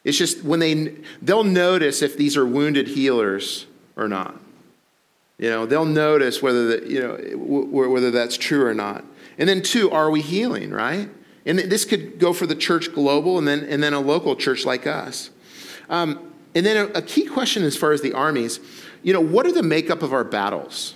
It's 0.04 0.16
just 0.16 0.44
when 0.44 0.60
they, 0.60 0.94
they'll 1.20 1.44
notice 1.44 2.02
if 2.02 2.16
these 2.16 2.36
are 2.36 2.46
wounded 2.46 2.88
healers 2.88 3.66
or 3.96 4.08
not. 4.08 4.40
You 5.38 5.50
know, 5.50 5.66
they'll 5.66 5.84
notice 5.84 6.42
whether, 6.42 6.78
the, 6.78 6.90
you 6.90 7.00
know, 7.00 7.16
whether 7.36 8.10
that's 8.10 8.36
true 8.36 8.64
or 8.66 8.74
not. 8.74 9.04
And 9.38 9.48
then, 9.48 9.62
two, 9.62 9.90
are 9.90 10.10
we 10.10 10.20
healing, 10.20 10.70
right? 10.70 11.08
And 11.48 11.58
this 11.58 11.86
could 11.86 12.18
go 12.18 12.32
for 12.32 12.46
the 12.46 12.54
church 12.54 12.92
global 12.92 13.38
and 13.38 13.48
then, 13.48 13.64
and 13.64 13.82
then 13.82 13.94
a 13.94 14.00
local 14.00 14.36
church 14.36 14.66
like 14.66 14.86
us. 14.86 15.30
Um, 15.88 16.30
and 16.54 16.64
then 16.64 16.76
a, 16.76 16.98
a 16.98 17.02
key 17.02 17.24
question 17.24 17.64
as 17.64 17.76
far 17.76 17.92
as 17.92 18.02
the 18.02 18.12
armies 18.12 18.60
you 19.02 19.12
know, 19.12 19.20
what 19.20 19.46
are 19.46 19.52
the 19.52 19.62
makeup 19.62 20.02
of 20.02 20.12
our 20.12 20.24
battles? 20.24 20.94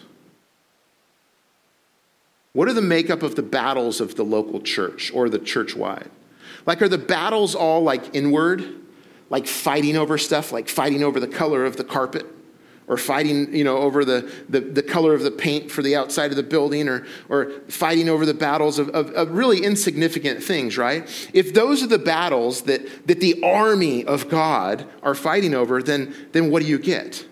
What 2.52 2.68
are 2.68 2.72
the 2.72 2.82
makeup 2.82 3.22
of 3.22 3.36
the 3.36 3.42
battles 3.42 4.00
of 4.00 4.16
the 4.16 4.24
local 4.24 4.60
church 4.60 5.12
or 5.14 5.28
the 5.28 5.38
church 5.38 5.74
wide? 5.74 6.10
Like, 6.66 6.82
are 6.82 6.88
the 6.88 6.98
battles 6.98 7.54
all 7.54 7.82
like 7.82 8.14
inward, 8.14 8.64
like 9.30 9.46
fighting 9.46 9.96
over 9.96 10.18
stuff, 10.18 10.52
like 10.52 10.68
fighting 10.68 11.02
over 11.02 11.20
the 11.20 11.28
color 11.28 11.64
of 11.64 11.76
the 11.76 11.84
carpet? 11.84 12.26
Or 12.92 12.98
fighting 12.98 13.54
you 13.54 13.64
know, 13.64 13.78
over 13.78 14.04
the, 14.04 14.30
the, 14.50 14.60
the, 14.60 14.82
color 14.82 15.14
of 15.14 15.22
the 15.22 15.30
paint 15.30 15.70
for 15.70 15.80
the 15.80 15.96
outside 15.96 16.30
of 16.30 16.36
the 16.36 16.42
building 16.42 16.90
or, 16.90 17.06
or 17.30 17.50
fighting 17.68 18.10
over 18.10 18.26
the 18.26 18.34
battles 18.34 18.78
of, 18.78 18.90
of, 18.90 19.10
of, 19.12 19.30
really 19.30 19.64
insignificant 19.64 20.42
things, 20.42 20.76
right? 20.76 21.30
If 21.32 21.54
those 21.54 21.82
are 21.82 21.86
the 21.86 21.98
battles 21.98 22.62
that, 22.62 23.06
that 23.06 23.20
the 23.20 23.42
army 23.42 24.04
of 24.04 24.28
God 24.28 24.86
are 25.02 25.14
fighting 25.14 25.54
over, 25.54 25.82
then, 25.82 26.14
then 26.32 26.50
what 26.50 26.60
do 26.60 26.68
you 26.68 26.78
get? 26.78 27.26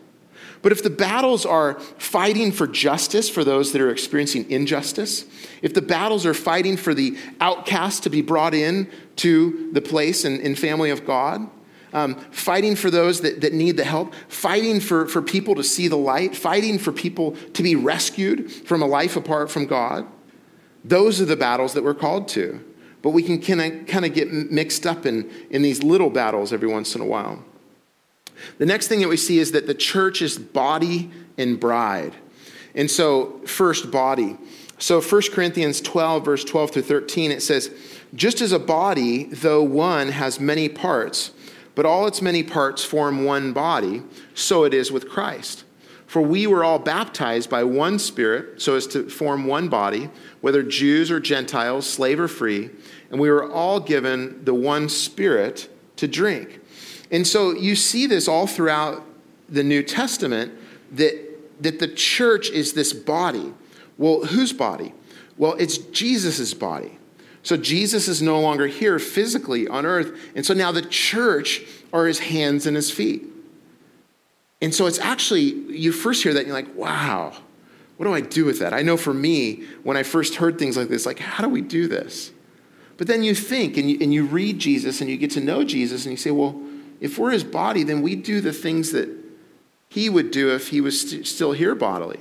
But 0.63 0.73
if 0.73 0.83
the 0.83 0.89
battles 0.89 1.45
are 1.45 1.79
fighting 1.99 2.53
for 2.53 2.67
justice 2.67 3.29
for 3.29 3.45
those 3.45 3.73
that 3.73 3.83
are 3.83 3.91
experiencing 3.91 4.51
injustice, 4.51 5.27
if 5.61 5.75
the 5.75 5.83
battles 5.83 6.25
are 6.25 6.35
fighting 6.35 6.79
for 6.79 6.95
the 6.95 7.19
outcast 7.39 8.05
to 8.05 8.11
be 8.11 8.23
brought 8.23 8.55
in 8.55 8.91
to 9.17 9.71
the 9.73 9.83
place 9.83 10.25
and, 10.25 10.41
and 10.41 10.59
family 10.59 10.89
of 10.89 11.05
God, 11.05 11.51
um, 11.93 12.15
fighting 12.31 12.77
for 12.77 12.91
those 12.91 13.21
that, 13.23 13.41
that 13.41 13.53
need 13.53 13.77
the 13.77 13.85
help, 13.85 14.15
fighting 14.29 14.81
for, 14.81 15.07
for 15.07 15.23
people 15.23 15.55
to 15.57 15.65
see 15.65 15.89
the 15.89 15.97
light, 15.97 16.37
fighting 16.37 16.79
for 16.79 16.93
people 16.93 17.33
to 17.55 17.63
be 17.63 17.75
rescued 17.77 18.51
from 18.51 18.83
a 18.83 18.87
life 18.87 19.17
apart 19.17 19.51
from 19.51 19.67
God, 19.67 20.07
those 20.85 21.21
are 21.21 21.25
the 21.27 21.37
battles 21.37 21.75
that 21.75 21.85
we're 21.85 21.95
called 21.95 22.29
to. 22.29 22.65
But 23.03 23.11
we 23.11 23.23
can 23.23 23.41
kind 23.41 24.05
of 24.05 24.15
get 24.15 24.31
mixed 24.33 24.87
up 24.87 25.07
in, 25.07 25.31
in 25.51 25.63
these 25.63 25.83
little 25.83 26.11
battles 26.11 26.53
every 26.53 26.69
once 26.69 26.95
in 26.95 27.01
a 27.01 27.07
while. 27.07 27.43
The 28.59 28.67
next 28.67 28.89
thing 28.89 29.01
that 29.01 29.09
we 29.09 29.17
see 29.17 29.39
is 29.39 29.53
that 29.53 29.67
the 29.67 29.75
church 29.75 30.23
is 30.23 30.39
body 30.39 31.11
and 31.39 31.59
bride. 31.59 32.15
And 32.75 32.91
so, 32.91 33.41
first, 33.47 33.91
body. 33.91 34.37
So, 34.79 35.01
1 35.01 35.23
Corinthians 35.33 35.81
12, 35.81 36.25
verse 36.25 36.45
12 36.45 36.71
through 36.71 36.83
13, 36.83 37.31
it 37.31 37.43
says, 37.43 37.71
Just 38.15 38.41
as 38.41 38.53
a 38.53 38.59
body, 38.59 39.25
though 39.25 39.63
one, 39.63 40.09
has 40.09 40.41
many 40.41 40.69
parts, 40.69 41.33
but 41.75 41.87
all 41.87 42.07
its 42.07 42.21
many 42.21 42.43
parts 42.43 42.85
form 42.85 43.25
one 43.25 43.53
body, 43.53 44.03
so 44.35 44.65
it 44.65 44.75
is 44.75 44.91
with 44.93 45.09
Christ. 45.09 45.65
For 46.07 46.21
we 46.21 46.47
were 46.47 46.65
all 46.65 46.79
baptized 46.79 47.49
by 47.49 47.63
one 47.63 47.99
Spirit, 47.99 48.61
so 48.61 48.75
as 48.75 48.87
to 48.89 49.09
form 49.09 49.47
one 49.47 49.69
body, 49.69 50.11
whether 50.41 50.63
Jews 50.63 51.11
or 51.11 51.21
Gentiles, 51.21 51.89
slave 51.89 52.19
or 52.19 52.29
free, 52.29 52.71
and 53.11 53.21
we 53.21 53.31
were 53.31 53.51
all 53.51 53.79
given 53.79 54.45
the 54.45 54.55
one 54.55 54.89
Spirit 54.89 55.69
to 55.97 56.09
drink. 56.09 56.61
And 57.11 57.27
so 57.27 57.53
you 57.53 57.77
see 57.77 58.07
this 58.07 58.27
all 58.29 58.47
throughout 58.47 59.05
the 59.49 59.63
New 59.63 59.83
Testament 59.83 60.53
that, 60.93 61.63
that 61.63 61.79
the 61.79 61.89
church 61.89 62.51
is 62.51 62.73
this 62.73 62.93
body. 62.93 63.53
Well, 63.99 64.25
whose 64.25 64.53
body? 64.53 64.95
Well, 65.37 65.55
it's 65.55 65.79
Jesus' 65.79 66.55
body. 66.55 66.99
So 67.43 67.57
Jesus 67.57 68.07
is 68.07 68.21
no 68.21 68.41
longer 68.41 68.67
here 68.67 68.99
physically 68.99 69.67
on 69.67 69.87
earth. 69.87 70.19
And 70.35 70.45
so 70.45 70.55
now 70.55 70.73
the 70.73 70.83
church 70.83 71.63
are 71.93 72.07
his 72.07 72.19
hands 72.19 72.67
and 72.67 72.77
his 72.77 72.91
feet. 72.91 73.25
And 74.61 74.75
so 74.75 74.87
it's 74.87 74.99
actually, 74.99 75.43
you 75.43 75.91
first 75.91 76.23
hear 76.23 76.35
that 76.35 76.41
and 76.41 76.49
you're 76.49 76.57
like, 76.57 76.75
wow, 76.75 77.33
what 77.97 78.07
do 78.07 78.13
I 78.13 78.21
do 78.21 78.45
with 78.45 78.59
that? 78.59 78.75
I 78.75 78.83
know 78.83 78.97
for 78.97 79.15
me, 79.15 79.65
when 79.83 79.97
I 79.97 80.03
first 80.03 80.37
heard 80.37 80.59
things 80.59 80.77
like 80.77 80.89
this, 80.89 81.07
like, 81.07 81.19
how 81.19 81.43
do 81.43 81.49
we 81.49 81.63
do 81.63 81.89
this? 81.89 82.31
But 82.99 83.07
then 83.07 83.23
you 83.23 83.35
think 83.35 83.79
and 83.79 83.91
you, 83.91 83.99
and 84.01 84.13
you 84.13 84.27
read 84.27 84.59
Jesus 84.59 85.01
and 85.01 85.09
you 85.09 85.17
get 85.17 85.31
to 85.33 85.41
know 85.41 85.65
Jesus 85.65 86.05
and 86.05 86.11
you 86.11 86.19
say, 86.19 86.31
well, 86.31 86.61
if 87.01 87.19
we're 87.19 87.31
his 87.31 87.45
body, 87.45 87.83
then 87.83 88.03
we 88.03 88.15
do 88.15 88.43
the 88.43 88.53
things 88.53 88.93
that 88.93 89.09
he 89.89 90.11
would 90.11 90.31
do 90.31 90.55
if 90.55 90.69
he 90.69 90.83
was 90.83 91.01
st- 91.01 91.27
still 91.27 91.53
here 91.53 91.75
bodily. 91.75 92.21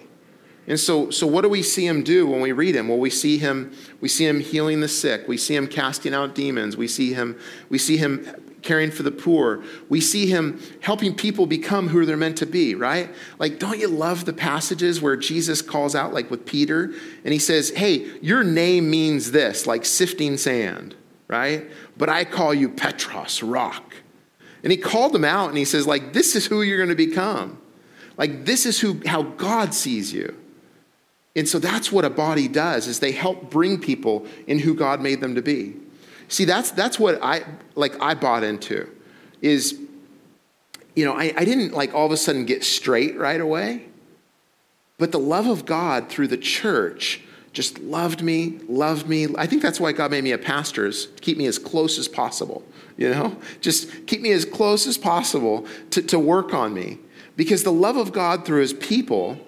And 0.70 0.80
so, 0.80 1.10
so 1.10 1.26
what 1.26 1.42
do 1.42 1.50
we 1.50 1.64
see 1.64 1.86
him 1.86 2.04
do 2.04 2.28
when 2.28 2.42
we 2.42 2.52
read 2.52 2.76
him? 2.76 2.88
Well, 2.88 3.00
we 3.00 3.10
see 3.10 3.40
him, 3.40 3.74
we 4.02 4.08
see 4.08 4.28
him 4.28 4.40
healing 4.40 4.80
the 4.80 4.88
sick. 4.88 5.28
We 5.28 5.36
see 5.36 5.56
him 5.56 5.68
casting 5.68 6.14
out 6.14 6.36
demons. 6.36 6.78
We 6.78 6.88
see 6.88 7.12
him, 7.12 7.40
we 7.70 7.80
see 7.80 7.98
him 7.98 8.28
caring 8.62 8.92
for 8.92 9.02
the 9.02 9.12
poor. 9.12 9.64
We 9.90 10.00
see 10.00 10.28
him 10.28 10.62
helping 10.82 11.16
people 11.16 11.48
become 11.48 11.88
who 11.88 12.06
they're 12.06 12.18
meant 12.18 12.38
to 12.38 12.46
be, 12.46 12.76
right? 12.76 13.10
Like, 13.40 13.58
don't 13.58 13.80
you 13.80 13.88
love 13.88 14.26
the 14.26 14.34
passages 14.34 15.02
where 15.02 15.16
Jesus 15.16 15.64
calls 15.64 15.96
out, 15.96 16.14
like 16.14 16.30
with 16.30 16.46
Peter, 16.46 16.94
and 17.24 17.34
he 17.34 17.40
says, 17.40 17.72
Hey, 17.72 18.08
your 18.22 18.44
name 18.44 18.92
means 18.92 19.32
this, 19.32 19.66
like 19.66 19.86
sifting 19.86 20.38
sand, 20.38 20.96
right? 21.28 21.66
But 21.98 22.10
I 22.10 22.26
call 22.26 22.54
you 22.54 22.70
Petros, 22.70 23.42
rock. 23.42 23.96
And 24.62 24.72
he 24.72 24.78
called 24.78 25.14
them 25.14 25.26
out 25.26 25.50
and 25.50 25.58
he 25.58 25.66
says, 25.66 25.88
like, 25.88 26.14
this 26.14 26.36
is 26.36 26.46
who 26.46 26.62
you're 26.62 26.78
going 26.78 26.90
to 26.90 26.96
become. 26.96 27.62
Like, 28.18 28.46
this 28.46 28.66
is 28.66 28.80
who, 28.80 29.02
how 29.06 29.24
God 29.24 29.74
sees 29.74 30.12
you. 30.12 30.36
And 31.36 31.48
so 31.48 31.60
that's 31.60 31.92
what 31.92 32.06
a 32.06 32.10
body 32.10 32.48
does, 32.48 32.88
is 32.88 33.00
they 33.00 33.12
help 33.12 33.50
bring 33.50 33.80
people 33.80 34.26
in 34.48 34.60
who 34.60 34.74
God 34.74 35.02
made 35.02 35.22
them 35.22 35.36
to 35.36 35.42
be. 35.42 35.76
See, 36.28 36.46
that's, 36.46 36.72
that's 36.72 37.00
what 37.00 37.20
I, 37.22 37.44
like, 37.76 38.00
I 38.02 38.14
bought 38.14 38.44
into, 38.44 38.90
is, 39.42 39.80
you 40.96 41.06
know, 41.06 41.14
I, 41.14 41.34
I 41.38 41.46
didn't, 41.46 41.74
like, 41.74 41.94
all 41.94 42.06
of 42.06 42.12
a 42.12 42.18
sudden 42.18 42.46
get 42.46 42.64
straight 42.64 43.18
right 43.18 43.40
away. 43.40 43.86
But 44.98 45.12
the 45.12 45.20
love 45.20 45.48
of 45.48 45.66
God 45.66 46.10
through 46.10 46.28
the 46.28 46.38
church 46.38 47.22
just 47.54 47.80
loved 47.80 48.22
me, 48.22 48.60
loved 48.68 49.08
me. 49.08 49.28
I 49.38 49.48
think 49.48 49.62
that's 49.62 49.80
why 49.80 49.92
God 49.92 50.12
made 50.12 50.24
me 50.24 50.34
a 50.34 50.38
pastor, 50.38 50.86
is 50.86 51.06
to 51.06 51.22
keep 51.22 51.38
me 51.38 51.46
as 51.46 51.58
close 51.58 51.98
as 51.98 52.08
possible 52.08 52.64
you 53.00 53.10
know? 53.10 53.38
Just 53.62 54.06
keep 54.08 54.22
me 54.22 54.34
as 54.34 54.44
close 54.44 54.86
as 54.86 54.98
possible 54.98 55.66
to, 55.92 56.02
to 56.04 56.20
work 56.20 56.54
on 56.54 56.74
me. 56.74 57.00
Because 57.38 57.64
the 57.64 57.72
love 57.72 57.96
of 57.96 58.12
God 58.12 58.46
through 58.46 58.60
his 58.60 58.74
people 58.74 59.40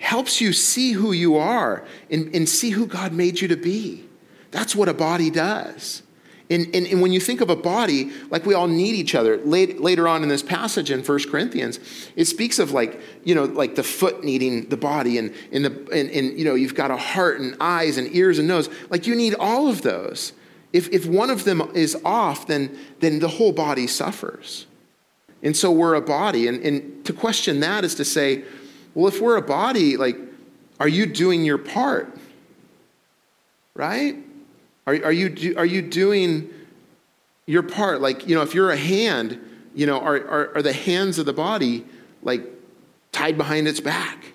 helps 0.00 0.40
you 0.40 0.52
see 0.52 0.92
who 0.92 1.12
you 1.12 1.36
are 1.36 1.84
and, 2.10 2.34
and 2.34 2.48
see 2.48 2.70
who 2.70 2.86
God 2.86 3.12
made 3.12 3.40
you 3.40 3.48
to 3.48 3.56
be. 3.56 4.04
That's 4.50 4.74
what 4.74 4.88
a 4.88 4.94
body 4.94 5.30
does. 5.30 6.02
And, 6.48 6.66
and, 6.74 6.84
and, 6.88 7.00
when 7.00 7.12
you 7.12 7.20
think 7.20 7.40
of 7.40 7.48
a 7.48 7.54
body, 7.54 8.10
like 8.28 8.44
we 8.44 8.54
all 8.54 8.66
need 8.66 8.96
each 8.96 9.14
other. 9.14 9.36
Late, 9.36 9.80
later 9.80 10.08
on 10.08 10.24
in 10.24 10.28
this 10.28 10.42
passage 10.42 10.90
in 10.90 11.04
1 11.04 11.30
Corinthians, 11.30 11.78
it 12.16 12.24
speaks 12.24 12.58
of 12.58 12.72
like, 12.72 13.00
you 13.22 13.36
know, 13.36 13.44
like 13.44 13.76
the 13.76 13.84
foot 13.84 14.24
needing 14.24 14.68
the 14.68 14.76
body 14.76 15.16
and, 15.18 15.32
and, 15.52 15.64
the, 15.64 15.70
and, 15.92 16.10
and, 16.10 16.36
you 16.36 16.44
know, 16.44 16.56
you've 16.56 16.74
got 16.74 16.90
a 16.90 16.96
heart 16.96 17.38
and 17.38 17.54
eyes 17.60 17.98
and 17.98 18.12
ears 18.16 18.40
and 18.40 18.48
nose. 18.48 18.68
Like 18.88 19.06
you 19.06 19.14
need 19.14 19.36
all 19.38 19.68
of 19.68 19.82
those. 19.82 20.32
If, 20.72 20.88
if 20.88 21.06
one 21.06 21.30
of 21.30 21.44
them 21.44 21.62
is 21.74 21.96
off, 22.04 22.48
then, 22.48 22.76
then 22.98 23.20
the 23.20 23.28
whole 23.28 23.52
body 23.52 23.86
suffers. 23.86 24.66
And 25.44 25.56
so 25.56 25.70
we're 25.70 25.94
a 25.94 26.00
body. 26.00 26.48
And, 26.48 26.60
and 26.64 27.04
to 27.04 27.12
question 27.12 27.60
that 27.60 27.84
is 27.84 27.94
to 27.96 28.04
say, 28.04 28.42
well, 28.94 29.08
if 29.08 29.20
we're 29.20 29.36
a 29.36 29.42
body, 29.42 29.96
like, 29.96 30.16
are 30.78 30.88
you 30.88 31.06
doing 31.06 31.44
your 31.44 31.58
part? 31.58 32.16
Right? 33.74 34.16
Are, 34.86 34.94
are, 35.04 35.12
you, 35.12 35.54
are 35.56 35.66
you 35.66 35.82
doing 35.82 36.50
your 37.46 37.62
part? 37.62 38.00
Like, 38.00 38.26
you 38.26 38.34
know, 38.34 38.42
if 38.42 38.54
you're 38.54 38.70
a 38.70 38.76
hand, 38.76 39.38
you 39.74 39.86
know, 39.86 40.00
are, 40.00 40.16
are, 40.16 40.56
are 40.56 40.62
the 40.62 40.72
hands 40.72 41.18
of 41.18 41.26
the 41.26 41.32
body 41.32 41.84
like 42.22 42.42
tied 43.12 43.36
behind 43.36 43.68
its 43.68 43.80
back? 43.80 44.32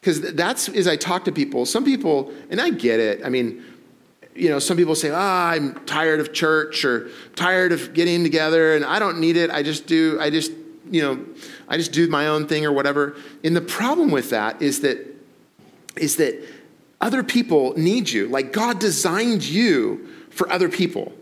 Because 0.00 0.20
that's 0.34 0.68
as 0.68 0.86
I 0.86 0.96
talk 0.96 1.24
to 1.24 1.32
people, 1.32 1.66
some 1.66 1.84
people, 1.84 2.32
and 2.50 2.60
I 2.60 2.70
get 2.70 3.00
it. 3.00 3.24
I 3.24 3.28
mean, 3.28 3.64
you 4.36 4.48
know, 4.48 4.58
some 4.58 4.76
people 4.76 4.94
say, 4.94 5.10
ah, 5.10 5.16
oh, 5.16 5.54
I'm 5.54 5.74
tired 5.86 6.20
of 6.20 6.32
church 6.32 6.84
or 6.84 7.10
tired 7.34 7.72
of 7.72 7.94
getting 7.94 8.22
together 8.22 8.74
and 8.74 8.84
I 8.84 8.98
don't 8.98 9.18
need 9.18 9.36
it. 9.36 9.50
I 9.50 9.62
just 9.62 9.86
do, 9.86 10.18
I 10.20 10.30
just, 10.30 10.52
you 10.90 11.02
know, 11.02 11.24
I 11.68 11.76
just 11.76 11.92
do 11.92 12.08
my 12.08 12.28
own 12.28 12.46
thing 12.46 12.64
or 12.64 12.72
whatever. 12.72 13.16
And 13.44 13.54
the 13.56 13.60
problem 13.60 14.10
with 14.10 14.30
that 14.30 14.60
is 14.62 14.80
that, 14.80 14.98
is 15.96 16.16
that 16.16 16.42
other 17.00 17.22
people 17.22 17.74
need 17.76 18.10
you. 18.10 18.28
Like 18.28 18.52
God 18.52 18.78
designed 18.78 19.44
you 19.44 20.08
for 20.30 20.50
other 20.50 20.68
people. 20.68 21.12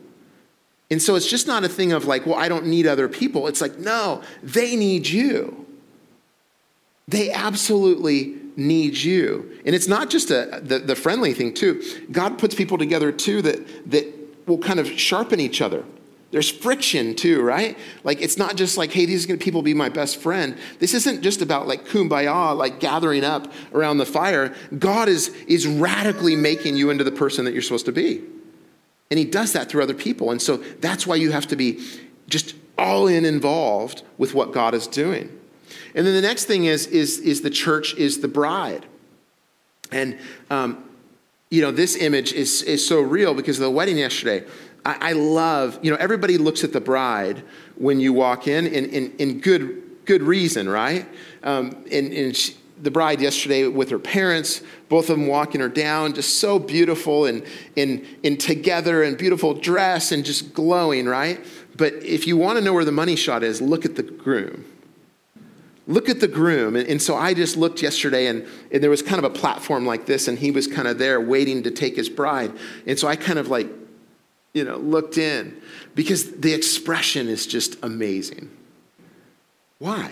And 0.90 1.00
so 1.00 1.14
it's 1.14 1.28
just 1.28 1.46
not 1.46 1.64
a 1.64 1.68
thing 1.68 1.92
of 1.92 2.04
like, 2.04 2.26
well, 2.26 2.36
I 2.36 2.48
don't 2.48 2.66
need 2.66 2.86
other 2.86 3.08
people. 3.08 3.46
It's 3.46 3.60
like, 3.60 3.78
no, 3.78 4.22
they 4.42 4.76
need 4.76 5.08
you. 5.08 5.66
They 7.08 7.32
absolutely 7.32 8.36
need 8.56 8.96
you. 8.96 9.58
And 9.66 9.74
it's 9.74 9.88
not 9.88 10.10
just 10.10 10.30
a, 10.30 10.60
the, 10.62 10.78
the 10.78 10.96
friendly 10.96 11.34
thing, 11.34 11.54
too. 11.54 11.82
God 12.10 12.38
puts 12.38 12.54
people 12.54 12.78
together, 12.78 13.12
too, 13.12 13.42
that, 13.42 13.90
that 13.90 14.46
will 14.46 14.58
kind 14.58 14.78
of 14.78 14.88
sharpen 14.88 15.40
each 15.40 15.60
other. 15.60 15.84
There's 16.34 16.50
friction 16.50 17.14
too, 17.14 17.42
right? 17.42 17.78
Like 18.02 18.20
it's 18.20 18.36
not 18.36 18.56
just 18.56 18.76
like, 18.76 18.90
hey, 18.90 19.06
these 19.06 19.24
people 19.24 19.62
be 19.62 19.72
my 19.72 19.88
best 19.88 20.16
friend. 20.16 20.58
This 20.80 20.92
isn't 20.92 21.22
just 21.22 21.40
about 21.40 21.68
like 21.68 21.86
kumbaya, 21.86 22.56
like 22.56 22.80
gathering 22.80 23.22
up 23.22 23.52
around 23.72 23.98
the 23.98 24.04
fire. 24.04 24.52
God 24.76 25.08
is 25.08 25.28
is 25.46 25.64
radically 25.64 26.34
making 26.34 26.76
you 26.76 26.90
into 26.90 27.04
the 27.04 27.12
person 27.12 27.44
that 27.44 27.52
you're 27.52 27.62
supposed 27.62 27.86
to 27.86 27.92
be. 27.92 28.24
And 29.12 29.18
he 29.18 29.24
does 29.24 29.52
that 29.52 29.68
through 29.68 29.84
other 29.84 29.94
people. 29.94 30.32
And 30.32 30.42
so 30.42 30.56
that's 30.56 31.06
why 31.06 31.14
you 31.14 31.30
have 31.30 31.46
to 31.46 31.54
be 31.54 31.86
just 32.26 32.56
all 32.76 33.06
in 33.06 33.24
involved 33.24 34.02
with 34.18 34.34
what 34.34 34.50
God 34.50 34.74
is 34.74 34.88
doing. 34.88 35.28
And 35.94 36.04
then 36.04 36.14
the 36.14 36.20
next 36.20 36.46
thing 36.46 36.64
is, 36.64 36.88
is, 36.88 37.20
is 37.20 37.42
the 37.42 37.50
church 37.50 37.94
is 37.94 38.22
the 38.22 38.26
bride. 38.26 38.86
And, 39.92 40.18
um, 40.50 40.82
you 41.48 41.62
know, 41.62 41.70
this 41.70 41.94
image 41.94 42.32
is, 42.32 42.62
is 42.62 42.84
so 42.84 43.00
real 43.00 43.34
because 43.34 43.58
of 43.60 43.62
the 43.62 43.70
wedding 43.70 43.98
yesterday. 43.98 44.44
I, 44.84 45.10
I 45.10 45.12
love, 45.12 45.78
you 45.82 45.90
know, 45.90 45.96
everybody 45.96 46.38
looks 46.38 46.64
at 46.64 46.72
the 46.72 46.80
bride 46.80 47.42
when 47.76 48.00
you 48.00 48.12
walk 48.12 48.46
in, 48.46 48.66
in, 48.66 48.86
in, 48.86 49.12
in 49.18 49.40
good, 49.40 49.82
good 50.04 50.22
reason, 50.22 50.68
right? 50.68 51.06
Um, 51.42 51.84
and, 51.90 52.12
and 52.12 52.36
she, 52.36 52.56
the 52.82 52.90
bride 52.90 53.20
yesterday 53.20 53.66
with 53.66 53.88
her 53.90 53.98
parents, 53.98 54.62
both 54.88 55.08
of 55.08 55.18
them 55.18 55.26
walking 55.26 55.60
her 55.60 55.68
down, 55.68 56.12
just 56.12 56.38
so 56.38 56.58
beautiful 56.58 57.26
and, 57.26 57.44
and, 57.76 58.04
and 58.22 58.38
together 58.38 59.02
and 59.02 59.16
beautiful 59.16 59.54
dress 59.54 60.12
and 60.12 60.24
just 60.24 60.52
glowing, 60.52 61.06
right? 61.06 61.44
But 61.76 61.94
if 61.94 62.26
you 62.26 62.36
want 62.36 62.58
to 62.58 62.64
know 62.64 62.72
where 62.72 62.84
the 62.84 62.92
money 62.92 63.16
shot 63.16 63.42
is, 63.42 63.62
look 63.62 63.84
at 63.84 63.96
the 63.96 64.02
groom 64.02 64.64
look 65.86 66.08
at 66.08 66.20
the 66.20 66.28
groom. 66.28 66.76
And, 66.76 66.88
and, 66.88 67.02
so 67.02 67.14
I 67.14 67.34
just 67.34 67.58
looked 67.58 67.82
yesterday, 67.82 68.26
and, 68.26 68.46
and 68.72 68.82
there 68.82 68.90
was 68.90 69.02
kind 69.02 69.22
of 69.22 69.24
a 69.24 69.34
platform 69.34 69.84
like 69.84 70.06
this, 70.06 70.28
and 70.28 70.38
he 70.38 70.50
was 70.50 70.66
kind 70.66 70.88
of 70.88 70.98
there 70.98 71.20
waiting 71.20 71.62
to 71.64 71.70
take 71.70 71.96
his 71.96 72.08
bride. 72.08 72.52
And 72.86 72.98
so 72.98 73.06
I 73.06 73.16
kind 73.16 73.38
of 73.38 73.48
like, 73.48 73.68
you 74.54 74.64
know, 74.64 74.78
looked 74.78 75.18
in 75.18 75.60
because 75.94 76.30
the 76.32 76.54
expression 76.54 77.28
is 77.28 77.46
just 77.46 77.76
amazing. 77.82 78.50
Why? 79.78 80.10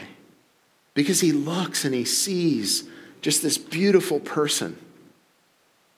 because 0.95 1.21
he 1.21 1.33
looks 1.33 1.85
and 1.85 1.95
he 1.95 2.05
sees 2.05 2.85
just 3.21 3.43
this 3.43 3.57
beautiful 3.57 4.21
person 4.21 4.77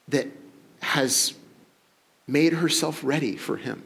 that 0.07 0.27
has 0.81 1.33
made 2.27 2.53
herself 2.53 3.01
ready 3.03 3.35
for 3.35 3.57
him. 3.57 3.83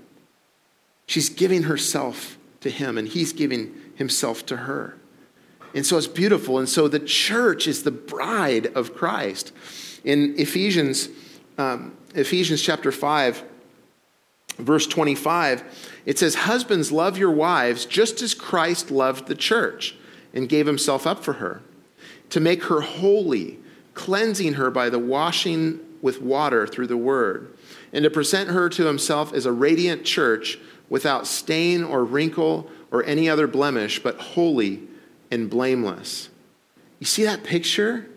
She's 1.05 1.29
giving 1.29 1.63
herself 1.63 2.37
to 2.61 2.69
him, 2.69 2.97
and 2.97 3.07
he's 3.07 3.33
giving 3.33 3.73
himself 3.95 4.45
to 4.47 4.57
her. 4.57 4.95
And 5.73 5.85
so 5.85 5.97
it's 5.97 6.07
beautiful. 6.07 6.59
And 6.59 6.67
so 6.67 6.87
the 6.87 6.99
church 6.99 7.67
is 7.67 7.83
the 7.83 7.91
bride 7.91 8.67
of 8.75 8.93
Christ. 8.93 9.51
In 10.03 10.35
Ephesians, 10.37 11.09
um, 11.57 11.95
Ephesians 12.15 12.61
chapter 12.61 12.91
5, 12.91 13.43
verse 14.59 14.85
25, 14.87 15.63
it 16.05 16.19
says, 16.19 16.35
Husbands, 16.35 16.91
love 16.91 17.17
your 17.17 17.31
wives 17.31 17.85
just 17.85 18.21
as 18.21 18.33
Christ 18.33 18.91
loved 18.91 19.27
the 19.27 19.35
church 19.35 19.95
and 20.33 20.49
gave 20.49 20.67
himself 20.67 21.07
up 21.07 21.23
for 21.23 21.33
her, 21.33 21.61
to 22.29 22.39
make 22.39 22.65
her 22.65 22.81
holy, 22.81 23.59
cleansing 23.93 24.53
her 24.53 24.69
by 24.69 24.89
the 24.89 24.99
washing 24.99 25.79
with 26.01 26.21
water 26.21 26.67
through 26.67 26.87
the 26.87 26.97
word, 26.97 27.55
and 27.91 28.03
to 28.03 28.09
present 28.09 28.49
her 28.49 28.69
to 28.69 28.85
himself 28.85 29.33
as 29.33 29.45
a 29.45 29.51
radiant 29.51 30.05
church 30.05 30.59
without 30.89 31.27
stain 31.27 31.83
or 31.83 32.03
wrinkle 32.03 32.69
or 32.91 33.03
any 33.03 33.29
other 33.29 33.47
blemish, 33.47 34.01
but 34.01 34.17
holy 34.17 34.81
and 35.31 35.49
blameless. 35.49 36.29
You 36.99 37.05
see 37.05 37.23
that 37.23 37.43
picture? 37.43 38.08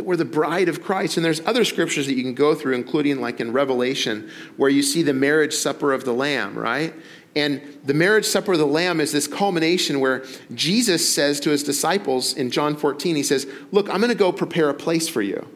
That 0.00 0.06
we're 0.06 0.16
the 0.16 0.24
bride 0.24 0.70
of 0.70 0.82
Christ. 0.82 1.18
And 1.18 1.26
there's 1.26 1.40
other 1.40 1.62
scriptures 1.62 2.06
that 2.06 2.14
you 2.14 2.22
can 2.22 2.32
go 2.32 2.54
through, 2.54 2.72
including 2.74 3.20
like 3.20 3.38
in 3.38 3.52
Revelation, 3.52 4.30
where 4.56 4.70
you 4.70 4.82
see 4.82 5.02
the 5.02 5.12
marriage 5.12 5.52
supper 5.52 5.92
of 5.92 6.06
the 6.06 6.14
Lamb, 6.14 6.58
right? 6.58 6.94
And 7.36 7.60
the 7.84 7.92
marriage 7.92 8.24
supper 8.24 8.54
of 8.54 8.58
the 8.58 8.64
Lamb 8.64 8.98
is 8.98 9.12
this 9.12 9.26
culmination 9.26 10.00
where 10.00 10.24
Jesus 10.54 11.06
says 11.06 11.38
to 11.40 11.50
his 11.50 11.62
disciples 11.62 12.32
in 12.32 12.50
John 12.50 12.76
14, 12.76 13.14
he 13.14 13.22
says, 13.22 13.46
Look, 13.72 13.90
I'm 13.90 13.98
going 13.98 14.08
to 14.08 14.14
go 14.14 14.32
prepare 14.32 14.70
a 14.70 14.74
place 14.74 15.06
for 15.06 15.20
you. 15.20 15.46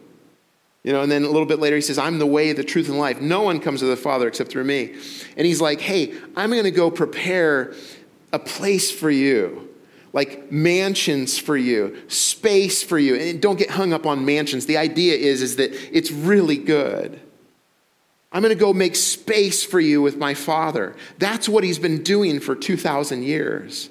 You 0.82 0.92
know, 0.92 1.00
and 1.00 1.10
then 1.10 1.22
a 1.22 1.28
little 1.28 1.46
bit 1.46 1.58
later 1.58 1.76
he 1.76 1.80
says, 1.80 1.96
I'm 1.96 2.18
the 2.18 2.26
way, 2.26 2.52
the 2.52 2.64
truth, 2.64 2.90
and 2.90 2.98
life. 2.98 3.22
No 3.22 3.40
one 3.40 3.60
comes 3.60 3.80
to 3.80 3.86
the 3.86 3.96
Father 3.96 4.28
except 4.28 4.50
through 4.50 4.64
me. 4.64 4.94
And 5.38 5.46
he's 5.46 5.62
like, 5.62 5.80
Hey, 5.80 6.12
I'm 6.36 6.50
going 6.50 6.64
to 6.64 6.70
go 6.70 6.90
prepare 6.90 7.72
a 8.30 8.38
place 8.38 8.90
for 8.90 9.10
you 9.10 9.63
like 10.14 10.50
mansions 10.50 11.38
for 11.38 11.56
you, 11.56 12.00
space 12.08 12.82
for 12.84 12.98
you. 12.98 13.16
And 13.16 13.42
don't 13.42 13.58
get 13.58 13.68
hung 13.68 13.92
up 13.92 14.06
on 14.06 14.24
mansions. 14.24 14.64
The 14.64 14.78
idea 14.78 15.16
is, 15.16 15.42
is 15.42 15.56
that 15.56 15.72
it's 15.94 16.10
really 16.10 16.56
good. 16.56 17.20
I'm 18.32 18.40
going 18.40 18.54
to 18.54 18.58
go 18.58 18.72
make 18.72 18.94
space 18.96 19.64
for 19.64 19.80
you 19.80 20.00
with 20.00 20.16
my 20.16 20.32
Father. 20.34 20.96
That's 21.18 21.48
what 21.48 21.64
he's 21.64 21.80
been 21.80 22.02
doing 22.02 22.40
for 22.40 22.54
2,000 22.54 23.24
years. 23.24 23.90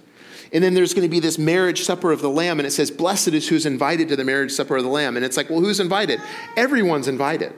And 0.54 0.64
then 0.64 0.74
there's 0.74 0.94
going 0.94 1.04
to 1.06 1.10
be 1.10 1.20
this 1.20 1.38
marriage 1.38 1.84
supper 1.84 2.12
of 2.12 2.22
the 2.22 2.30
Lamb, 2.30 2.60
and 2.60 2.68
it 2.68 2.72
says, 2.72 2.90
Blessed 2.90 3.30
is 3.30 3.50
who's 3.50 3.66
invited 3.66 4.08
to 4.10 4.16
the 4.16 4.24
marriage 4.24 4.52
supper 4.52 4.78
of 4.78 4.84
the 4.84 4.90
Lamb. 4.90 5.18
And 5.18 5.26
it's 5.26 5.36
like, 5.36 5.50
well, 5.50 5.60
who's 5.60 5.80
invited? 5.80 6.22
Everyone's 6.56 7.08
invited. 7.08 7.54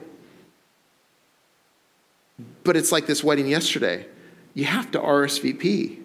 But 2.64 2.76
it's 2.76 2.90
like 2.90 3.06
this 3.06 3.22
wedding 3.22 3.46
yesterday. 3.46 4.06
You 4.54 4.64
have 4.64 4.90
to 4.92 4.98
RSVP, 4.98 6.02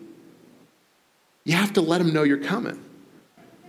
you 1.44 1.54
have 1.54 1.74
to 1.74 1.82
let 1.82 2.00
them 2.00 2.14
know 2.14 2.24
you're 2.24 2.38
coming. 2.38 2.84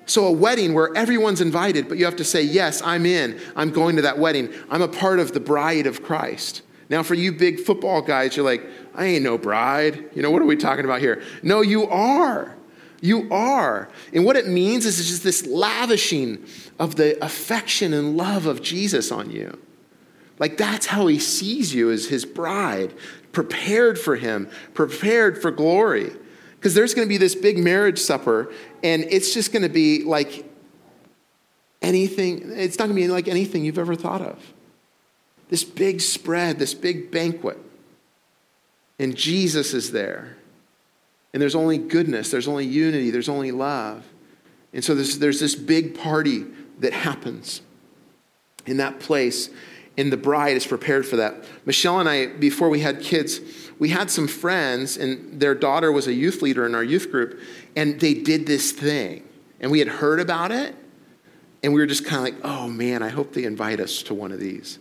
So, 0.07 0.26
a 0.26 0.33
wedding 0.33 0.75
where 0.75 0.95
everyone's 0.97 1.41
invited, 1.41 1.88
but 1.88 1.97
you 1.97 2.05
have 2.05 2.17
to 2.17 2.25
say, 2.25 2.43
Yes, 2.43 2.83
I'm 2.83 3.07
in. 3.07 3.41
I'm 3.55 3.71
going 3.71 3.97
to 3.97 4.02
that 4.02 4.19
wedding. 4.19 4.52
I'm 4.69 4.83
a 4.83 4.88
part 4.88 5.21
of 5.21 5.33
the 5.33 5.41
bride 5.41 5.87
of 5.87 6.02
Christ. 6.02 6.62
Now, 6.88 7.02
for 7.02 7.14
you 7.14 7.33
big 7.33 7.61
football 7.61 8.02
guys, 8.02 8.37
you're 8.37 8.45
like, 8.45 8.67
I 8.95 9.07
ain't 9.07 9.25
no 9.25 9.38
bride. 9.38 10.11
You 10.14 10.23
know, 10.23 10.31
what 10.31 10.43
are 10.43 10.47
we 10.47 10.57
talking 10.57 10.85
about 10.85 11.00
here? 11.00 11.23
No, 11.43 11.62
you 11.62 11.88
are. 11.88 12.55
You 13.00 13.29
are. 13.33 13.88
And 14.12 14.25
what 14.25 14.37
it 14.37 14.47
means 14.47 14.85
is 14.87 15.00
it's 15.00 15.09
just 15.09 15.25
this 15.25 15.47
lavishing 15.47 16.45
of 16.79 16.97
the 16.97 17.23
affection 17.25 17.95
and 17.95 18.17
love 18.17 18.47
of 18.47 18.62
Jesus 18.62 19.11
on 19.11 19.31
you. 19.31 19.59
Like 20.39 20.56
that's 20.56 20.87
how 20.87 21.06
he 21.06 21.19
sees 21.19 21.75
you 21.75 21.91
as 21.91 22.06
his 22.06 22.25
bride, 22.25 22.93
prepared 23.32 23.99
for 23.99 24.17
him, 24.17 24.49
prepared 24.75 25.41
for 25.41 25.50
glory. 25.50 26.13
Because 26.63 26.75
there's 26.75 26.95
going 26.95 27.09
to 27.09 27.09
be 27.09 27.17
this 27.17 27.35
big 27.35 27.59
marriage 27.59 27.99
supper, 27.99 28.53
and 28.85 29.03
it's 29.11 29.35
just 29.35 29.53
going 29.53 29.65
to 29.65 29.69
be 29.69 30.05
like 30.05 30.49
anything, 31.83 32.53
it's 32.53 32.79
not 32.79 32.85
going 32.85 32.95
to 32.95 33.03
be 33.03 33.09
like 33.09 33.27
anything 33.27 33.65
you've 33.65 33.81
ever 33.81 33.97
thought 33.97 34.23
of 34.23 34.41
this 35.49 35.65
big 35.65 36.01
spread, 36.01 36.61
this 36.61 36.73
big 36.73 37.11
banquet. 37.11 37.59
And 39.01 39.17
Jesus 39.17 39.75
is 39.75 39.91
there. 39.91 40.37
And 41.33 41.43
there's 41.43 41.57
only 41.57 41.79
goodness, 41.79 42.31
there's 42.31 42.47
only 42.47 42.65
unity, 42.65 43.11
there's 43.11 43.29
only 43.29 43.51
love. 43.51 44.07
And 44.73 44.85
so 44.85 44.95
there's, 44.95 45.19
there's 45.19 45.41
this 45.41 45.57
big 45.57 45.99
party 45.99 46.47
that 46.79 46.93
happens 46.93 47.61
in 48.67 48.77
that 48.77 49.01
place, 49.01 49.51
and 49.99 50.13
the 50.13 50.17
bride 50.17 50.57
is 50.57 50.67
prepared 50.67 51.07
for 51.07 51.17
that. 51.17 51.45
Michelle 51.67 52.00
and 52.00 52.09
I, 52.09 52.26
before 52.26 52.69
we 52.69 52.81
had 52.81 53.00
kids, 53.00 53.41
we 53.78 53.89
had 53.89 54.11
some 54.11 54.28
friends, 54.28 54.97
and 54.97 55.41
their 55.41 55.55
daughter 55.55 55.93
was 55.93 56.07
a 56.07 56.13
youth 56.13 56.43
leader 56.43 56.67
in 56.67 56.75
our 56.75 56.85
youth 56.85 57.11
group, 57.11 57.41
and 57.76 58.00
they 58.00 58.15
did 58.15 58.47
this 58.47 58.73
thing. 58.73 59.25
And 59.61 59.71
we 59.71 59.78
had 59.78 59.89
heard 59.89 60.21
about 60.21 60.50
it, 60.50 60.75
and 61.63 61.73
we 61.73 61.81
were 61.81 61.87
just 61.87 62.05
kind 62.05 62.26
of 62.26 62.35
like, 62.35 62.45
oh 62.45 62.69
man, 62.69 63.02
I 63.02 63.09
hope 63.09 63.33
they 63.33 63.45
invite 63.45 63.81
us 63.81 64.02
to 64.05 64.15
one 64.15 64.33
of 64.33 64.41
these 64.41 64.78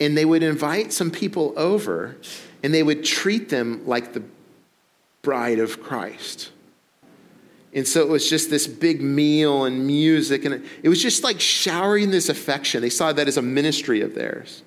and 0.00 0.16
they 0.16 0.24
would 0.24 0.42
invite 0.42 0.92
some 0.92 1.10
people 1.10 1.52
over 1.56 2.16
and 2.62 2.72
they 2.72 2.82
would 2.82 3.04
treat 3.04 3.50
them 3.50 3.86
like 3.86 4.14
the 4.14 4.22
bride 5.22 5.58
of 5.58 5.82
Christ. 5.82 6.50
And 7.72 7.86
so 7.86 8.00
it 8.00 8.08
was 8.08 8.28
just 8.28 8.50
this 8.50 8.66
big 8.66 9.00
meal 9.00 9.64
and 9.64 9.86
music, 9.86 10.44
and 10.44 10.64
it 10.82 10.88
was 10.88 11.00
just 11.00 11.22
like 11.22 11.40
showering 11.40 12.10
this 12.10 12.28
affection. 12.28 12.82
They 12.82 12.90
saw 12.90 13.12
that 13.12 13.28
as 13.28 13.36
a 13.36 13.42
ministry 13.42 14.00
of 14.00 14.14
theirs. 14.14 14.62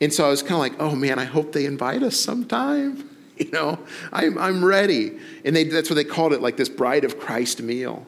And 0.00 0.12
so 0.12 0.26
I 0.26 0.30
was 0.30 0.42
kind 0.42 0.54
of 0.54 0.58
like, 0.58 0.74
oh 0.80 0.94
man, 0.96 1.18
I 1.18 1.24
hope 1.24 1.52
they 1.52 1.66
invite 1.66 2.02
us 2.02 2.16
sometime. 2.16 3.10
You 3.36 3.50
know, 3.50 3.80
I'm, 4.12 4.38
I'm 4.38 4.64
ready. 4.64 5.18
And 5.44 5.56
they, 5.56 5.64
that's 5.64 5.90
what 5.90 5.96
they 5.96 6.04
called 6.04 6.32
it, 6.32 6.40
like 6.40 6.56
this 6.56 6.68
bride 6.68 7.02
of 7.02 7.18
Christ 7.18 7.60
meal. 7.60 8.06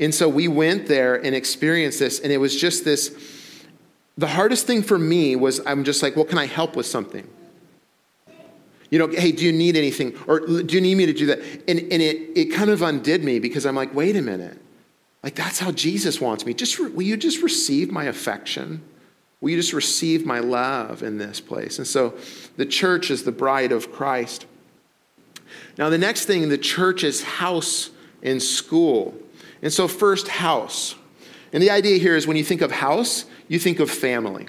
And 0.00 0.14
so 0.14 0.26
we 0.26 0.48
went 0.48 0.86
there 0.86 1.16
and 1.16 1.36
experienced 1.36 1.98
this, 1.98 2.18
and 2.18 2.32
it 2.32 2.38
was 2.38 2.58
just 2.58 2.82
this 2.82 3.14
the 4.16 4.26
hardest 4.26 4.66
thing 4.66 4.82
for 4.82 4.98
me 4.98 5.36
was 5.36 5.60
I'm 5.66 5.84
just 5.84 6.02
like, 6.02 6.16
well, 6.16 6.24
can 6.24 6.38
I 6.38 6.46
help 6.46 6.76
with 6.76 6.86
something? 6.86 7.28
You 8.92 8.98
know, 8.98 9.06
hey, 9.06 9.32
do 9.32 9.42
you 9.46 9.52
need 9.52 9.74
anything? 9.74 10.14
Or 10.26 10.40
do 10.40 10.74
you 10.74 10.80
need 10.82 10.96
me 10.96 11.06
to 11.06 11.14
do 11.14 11.24
that? 11.24 11.38
And, 11.66 11.80
and 11.80 12.02
it, 12.02 12.36
it 12.36 12.52
kind 12.52 12.68
of 12.68 12.82
undid 12.82 13.24
me 13.24 13.38
because 13.38 13.64
I'm 13.64 13.74
like, 13.74 13.94
wait 13.94 14.16
a 14.16 14.20
minute. 14.20 14.58
Like, 15.22 15.34
that's 15.34 15.58
how 15.58 15.72
Jesus 15.72 16.20
wants 16.20 16.44
me. 16.44 16.52
Just, 16.52 16.78
will 16.78 17.00
you 17.00 17.16
just 17.16 17.42
receive 17.42 17.90
my 17.90 18.04
affection? 18.04 18.82
Will 19.40 19.48
you 19.48 19.56
just 19.56 19.72
receive 19.72 20.26
my 20.26 20.40
love 20.40 21.02
in 21.02 21.16
this 21.16 21.40
place? 21.40 21.78
And 21.78 21.86
so 21.86 22.12
the 22.58 22.66
church 22.66 23.10
is 23.10 23.24
the 23.24 23.32
bride 23.32 23.72
of 23.72 23.90
Christ. 23.90 24.44
Now, 25.78 25.88
the 25.88 25.96
next 25.96 26.26
thing, 26.26 26.50
the 26.50 26.58
church 26.58 27.02
is 27.02 27.22
house 27.22 27.88
and 28.22 28.42
school. 28.42 29.14
And 29.62 29.72
so, 29.72 29.88
first, 29.88 30.28
house. 30.28 30.96
And 31.54 31.62
the 31.62 31.70
idea 31.70 31.96
here 31.96 32.14
is 32.14 32.26
when 32.26 32.36
you 32.36 32.44
think 32.44 32.60
of 32.60 32.70
house, 32.70 33.24
you 33.48 33.58
think 33.58 33.80
of 33.80 33.90
family, 33.90 34.48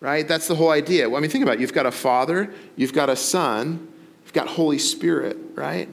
right? 0.00 0.26
That's 0.26 0.48
the 0.48 0.54
whole 0.54 0.70
idea. 0.70 1.08
Well, 1.08 1.18
I 1.18 1.20
mean, 1.20 1.30
think 1.30 1.42
about 1.42 1.54
it. 1.54 1.60
You've 1.60 1.72
got 1.72 1.86
a 1.86 1.92
father, 1.92 2.52
you've 2.76 2.92
got 2.92 3.08
a 3.08 3.16
son, 3.16 3.88
you've 4.24 4.32
got 4.32 4.48
Holy 4.48 4.78
Spirit, 4.78 5.36
right? 5.54 5.88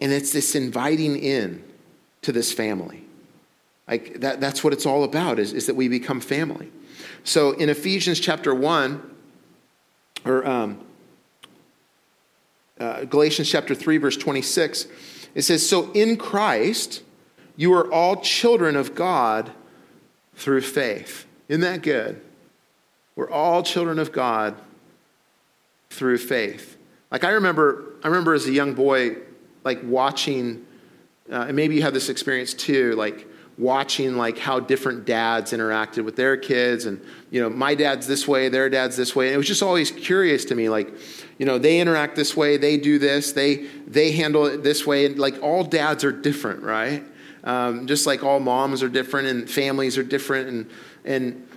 And 0.00 0.12
it's 0.12 0.32
this 0.32 0.54
inviting 0.54 1.16
in 1.16 1.64
to 2.22 2.32
this 2.32 2.52
family. 2.52 3.04
Like 3.88 4.20
that, 4.20 4.40
that's 4.40 4.62
what 4.62 4.72
it's 4.72 4.86
all 4.86 5.04
about, 5.04 5.38
is, 5.38 5.52
is 5.52 5.66
that 5.66 5.74
we 5.74 5.88
become 5.88 6.20
family. 6.20 6.70
So 7.24 7.52
in 7.52 7.68
Ephesians 7.68 8.20
chapter 8.20 8.54
1, 8.54 9.02
or 10.24 10.46
um, 10.46 10.84
uh, 12.78 13.04
Galatians 13.04 13.48
chapter 13.50 13.74
3, 13.74 13.96
verse 13.98 14.16
26, 14.16 14.86
it 15.34 15.42
says, 15.42 15.66
So 15.66 15.90
in 15.92 16.16
Christ, 16.16 17.02
you 17.56 17.72
are 17.74 17.92
all 17.92 18.16
children 18.16 18.76
of 18.76 18.94
God 18.94 19.50
through 20.34 20.60
faith. 20.60 21.26
Isn't 21.48 21.62
that 21.62 21.82
good? 21.82 22.20
We're 23.18 23.30
all 23.30 23.64
children 23.64 23.98
of 23.98 24.12
God 24.12 24.54
through 25.90 26.18
faith. 26.18 26.76
Like 27.10 27.24
I 27.24 27.30
remember, 27.30 27.96
I 28.04 28.06
remember 28.06 28.32
as 28.32 28.46
a 28.46 28.52
young 28.52 28.74
boy, 28.74 29.16
like 29.64 29.80
watching, 29.82 30.64
uh, 31.28 31.46
and 31.48 31.56
maybe 31.56 31.74
you 31.74 31.82
had 31.82 31.92
this 31.92 32.10
experience 32.10 32.54
too, 32.54 32.92
like 32.92 33.26
watching 33.58 34.16
like 34.16 34.38
how 34.38 34.60
different 34.60 35.04
dads 35.04 35.52
interacted 35.52 36.04
with 36.04 36.14
their 36.14 36.36
kids, 36.36 36.84
and 36.84 37.04
you 37.32 37.42
know, 37.42 37.50
my 37.50 37.74
dad's 37.74 38.06
this 38.06 38.28
way, 38.28 38.48
their 38.48 38.70
dad's 38.70 38.96
this 38.96 39.16
way, 39.16 39.26
and 39.26 39.34
it 39.34 39.38
was 39.38 39.48
just 39.48 39.64
always 39.64 39.90
curious 39.90 40.44
to 40.44 40.54
me, 40.54 40.68
like, 40.68 40.94
you 41.38 41.44
know, 41.44 41.58
they 41.58 41.80
interact 41.80 42.14
this 42.14 42.36
way, 42.36 42.56
they 42.56 42.76
do 42.76 43.00
this, 43.00 43.32
they 43.32 43.66
they 43.88 44.12
handle 44.12 44.46
it 44.46 44.62
this 44.62 44.86
way, 44.86 45.06
and 45.06 45.18
like 45.18 45.42
all 45.42 45.64
dads 45.64 46.04
are 46.04 46.12
different, 46.12 46.62
right? 46.62 47.02
Um, 47.42 47.88
just 47.88 48.06
like 48.06 48.22
all 48.22 48.38
moms 48.38 48.80
are 48.80 48.88
different 48.88 49.26
and 49.26 49.50
families 49.50 49.98
are 49.98 50.04
different, 50.04 50.48
and 50.48 50.70
and 51.04 51.47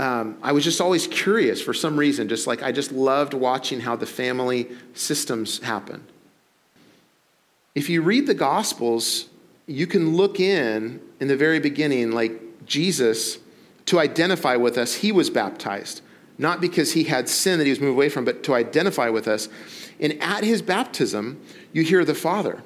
um, 0.00 0.38
I 0.42 0.52
was 0.52 0.64
just 0.64 0.80
always 0.80 1.06
curious 1.06 1.60
for 1.60 1.74
some 1.74 1.98
reason, 1.98 2.26
just 2.26 2.46
like 2.46 2.62
I 2.62 2.72
just 2.72 2.90
loved 2.90 3.34
watching 3.34 3.80
how 3.80 3.96
the 3.96 4.06
family 4.06 4.70
systems 4.94 5.58
happen. 5.60 6.02
If 7.74 7.90
you 7.90 8.00
read 8.00 8.26
the 8.26 8.34
Gospels, 8.34 9.28
you 9.66 9.86
can 9.86 10.16
look 10.16 10.40
in 10.40 11.02
in 11.20 11.28
the 11.28 11.36
very 11.36 11.60
beginning, 11.60 12.12
like 12.12 12.40
Jesus, 12.64 13.38
to 13.86 13.98
identify 13.98 14.56
with 14.56 14.78
us, 14.78 14.94
he 14.94 15.12
was 15.12 15.28
baptized. 15.28 16.00
Not 16.38 16.62
because 16.62 16.92
he 16.92 17.04
had 17.04 17.28
sin 17.28 17.58
that 17.58 17.64
he 17.64 17.70
was 17.70 17.80
moved 17.80 17.92
away 17.92 18.08
from, 18.08 18.24
but 18.24 18.42
to 18.44 18.54
identify 18.54 19.10
with 19.10 19.28
us. 19.28 19.50
And 20.00 20.14
at 20.22 20.44
his 20.44 20.62
baptism, 20.62 21.38
you 21.74 21.82
hear 21.82 22.06
the 22.06 22.14
Father. 22.14 22.62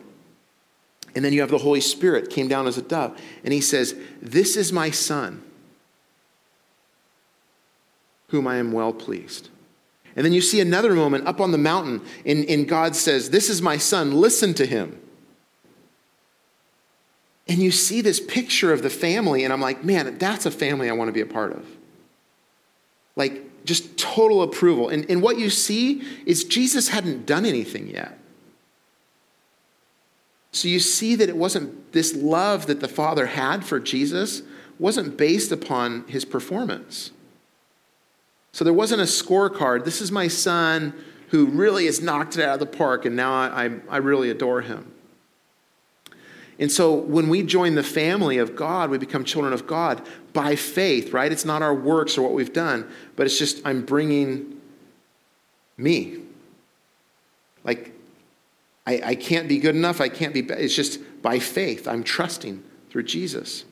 And 1.17 1.25
then 1.25 1.33
you 1.33 1.41
have 1.41 1.51
the 1.51 1.59
Holy 1.59 1.81
Spirit 1.81 2.31
came 2.31 2.47
down 2.47 2.69
as 2.69 2.79
a 2.79 2.83
dove. 2.83 3.21
And 3.43 3.53
he 3.53 3.61
says, 3.61 3.97
This 4.23 4.57
is 4.57 4.73
my 4.73 4.93
Son, 4.93 5.43
whom 8.35 8.49
I 8.49 8.57
am 8.57 8.73
well 8.73 8.93
pleased. 8.93 9.49
And 10.17 10.27
then 10.27 10.33
you 10.33 10.41
see 10.41 10.61
another 10.61 10.93
moment 10.95 11.27
up 11.27 11.41
on 11.41 11.53
the 11.53 11.59
mountain, 11.59 12.03
and, 12.27 12.45
and 12.47 12.69
God 12.69 12.97
says, 12.97 13.31
This 13.31 13.49
is 13.49 13.63
my 13.63 13.77
Son, 13.77 14.13
listen 14.13 14.55
to 14.55 14.67
him. 14.67 15.01
And 17.47 17.59
you 17.59 17.71
see 17.71 18.01
this 18.01 18.19
picture 18.21 18.73
of 18.73 18.83
the 18.83 18.91
family, 18.91 19.45
and 19.45 19.53
I'm 19.53 19.61
like, 19.61 19.85
man, 19.85 20.19
that's 20.19 20.47
a 20.47 20.51
family 20.51 20.89
I 20.89 20.95
want 20.95 21.09
to 21.09 21.13
be 21.13 21.21
a 21.21 21.27
part 21.27 21.53
of. 21.53 21.65
Like, 23.17 23.65
just 23.65 23.97
total 23.97 24.43
approval. 24.43 24.89
And, 24.89 25.09
and 25.09 25.23
what 25.23 25.39
you 25.39 25.51
see 25.51 26.03
is 26.27 26.45
Jesus 26.45 26.89
hadn't 26.89 27.27
done 27.27 27.45
anything 27.45 27.89
yet. 27.89 28.19
So 30.53 30.69
you 30.69 30.81
see 30.81 31.15
that 31.17 31.29
it 31.29 31.37
wasn't 31.37 31.93
this 31.93 32.15
love 32.15 32.67
that 32.67 32.81
the 32.81 32.89
Father 32.89 33.27
had 33.27 33.65
for 33.65 33.79
Jesus 33.79 34.43
wasn't 34.79 35.17
based 35.17 35.53
upon 35.53 36.07
his 36.09 36.25
performance. 36.25 37.11
So 38.55 38.63
there 38.63 38.73
wasn't 38.73 39.01
a 39.01 39.05
scorecard. 39.05 39.85
This 39.85 40.01
is 40.01 40.13
my 40.13 40.29
son 40.29 40.95
who 41.31 41.47
really 41.47 41.87
has 41.87 42.01
knocked 42.01 42.39
it 42.39 42.45
out 42.45 42.55
of 42.55 42.61
the 42.61 42.67
park, 42.67 43.05
and 43.05 43.17
now 43.17 43.35
I, 43.35 43.65
I, 43.65 43.71
I 43.89 43.97
really 43.97 44.31
adore 44.31 44.61
him. 44.61 44.93
And 46.61 46.71
so 46.71 46.95
when 46.95 47.29
we 47.29 47.43
join 47.43 47.75
the 47.75 47.83
family 47.83 48.39
of 48.39 48.55
God, 48.55 48.91
we 48.91 48.99
become 48.99 49.25
children 49.25 49.53
of 49.53 49.67
God 49.67 50.07
by 50.33 50.55
faith, 50.55 51.13
right? 51.13 51.33
It's 51.33 51.45
not 51.45 51.63
our 51.63 51.75
works 51.75 52.17
or 52.17 52.23
what 52.23 52.33
we've 52.33 52.53
done, 52.53 52.89
but 53.17 53.27
it's 53.27 53.41
just 53.41 53.61
I'm 53.67 53.85
bringing 53.85 54.61
me. 55.77 56.19
Like, 57.65 57.93
I, 58.87 59.01
I 59.05 59.15
can't 59.17 59.49
be 59.49 59.59
good 59.59 59.75
enough. 59.75 60.01
I 60.01 60.09
can't 60.09 60.33
be, 60.33 60.43
it's 60.43 60.77
just 60.77 61.01
by 61.23 61.41
faith. 61.41 61.89
I'm 61.89 62.05
trusting 62.05 62.63
through 62.89 63.03
Jesus. 63.03 63.65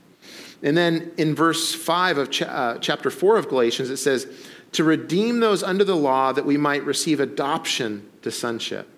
And 0.63 0.77
then 0.77 1.13
in 1.17 1.37
verse 1.37 1.73
5 1.73 2.19
of 2.19 2.31
cha- 2.31 2.47
uh, 2.47 2.79
chapter 2.79 3.11
4 3.11 3.37
of 3.37 3.49
Galatians, 3.49 3.91
it 3.91 3.97
says, 3.99 4.27
to 4.73 4.85
redeem 4.85 5.41
those 5.41 5.63
under 5.63 5.85
the 5.85 5.97
law 5.97 6.33
that 6.33 6.45
we 6.45 6.57
might 6.57 6.85
receive 6.85 7.21
adoption 7.21 8.09
to 8.23 8.31
sonship. 8.31 8.89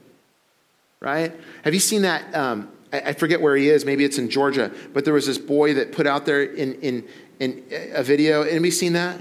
Right? 1.00 1.32
Have 1.62 1.74
you 1.74 1.80
seen 1.80 2.02
that? 2.02 2.34
Um, 2.34 2.70
I 2.92 3.12
forget 3.12 3.40
where 3.40 3.56
he 3.56 3.68
is. 3.68 3.84
Maybe 3.84 4.04
it's 4.04 4.18
in 4.18 4.30
Georgia. 4.30 4.70
But 4.92 5.04
there 5.04 5.14
was 5.14 5.26
this 5.26 5.38
boy 5.38 5.74
that 5.74 5.92
put 5.92 6.06
out 6.06 6.26
there 6.26 6.42
in, 6.42 6.74
in, 6.74 7.04
in 7.40 7.64
a 7.92 8.04
video. 8.04 8.42
Anybody 8.42 8.70
seen 8.70 8.92
that? 8.92 9.20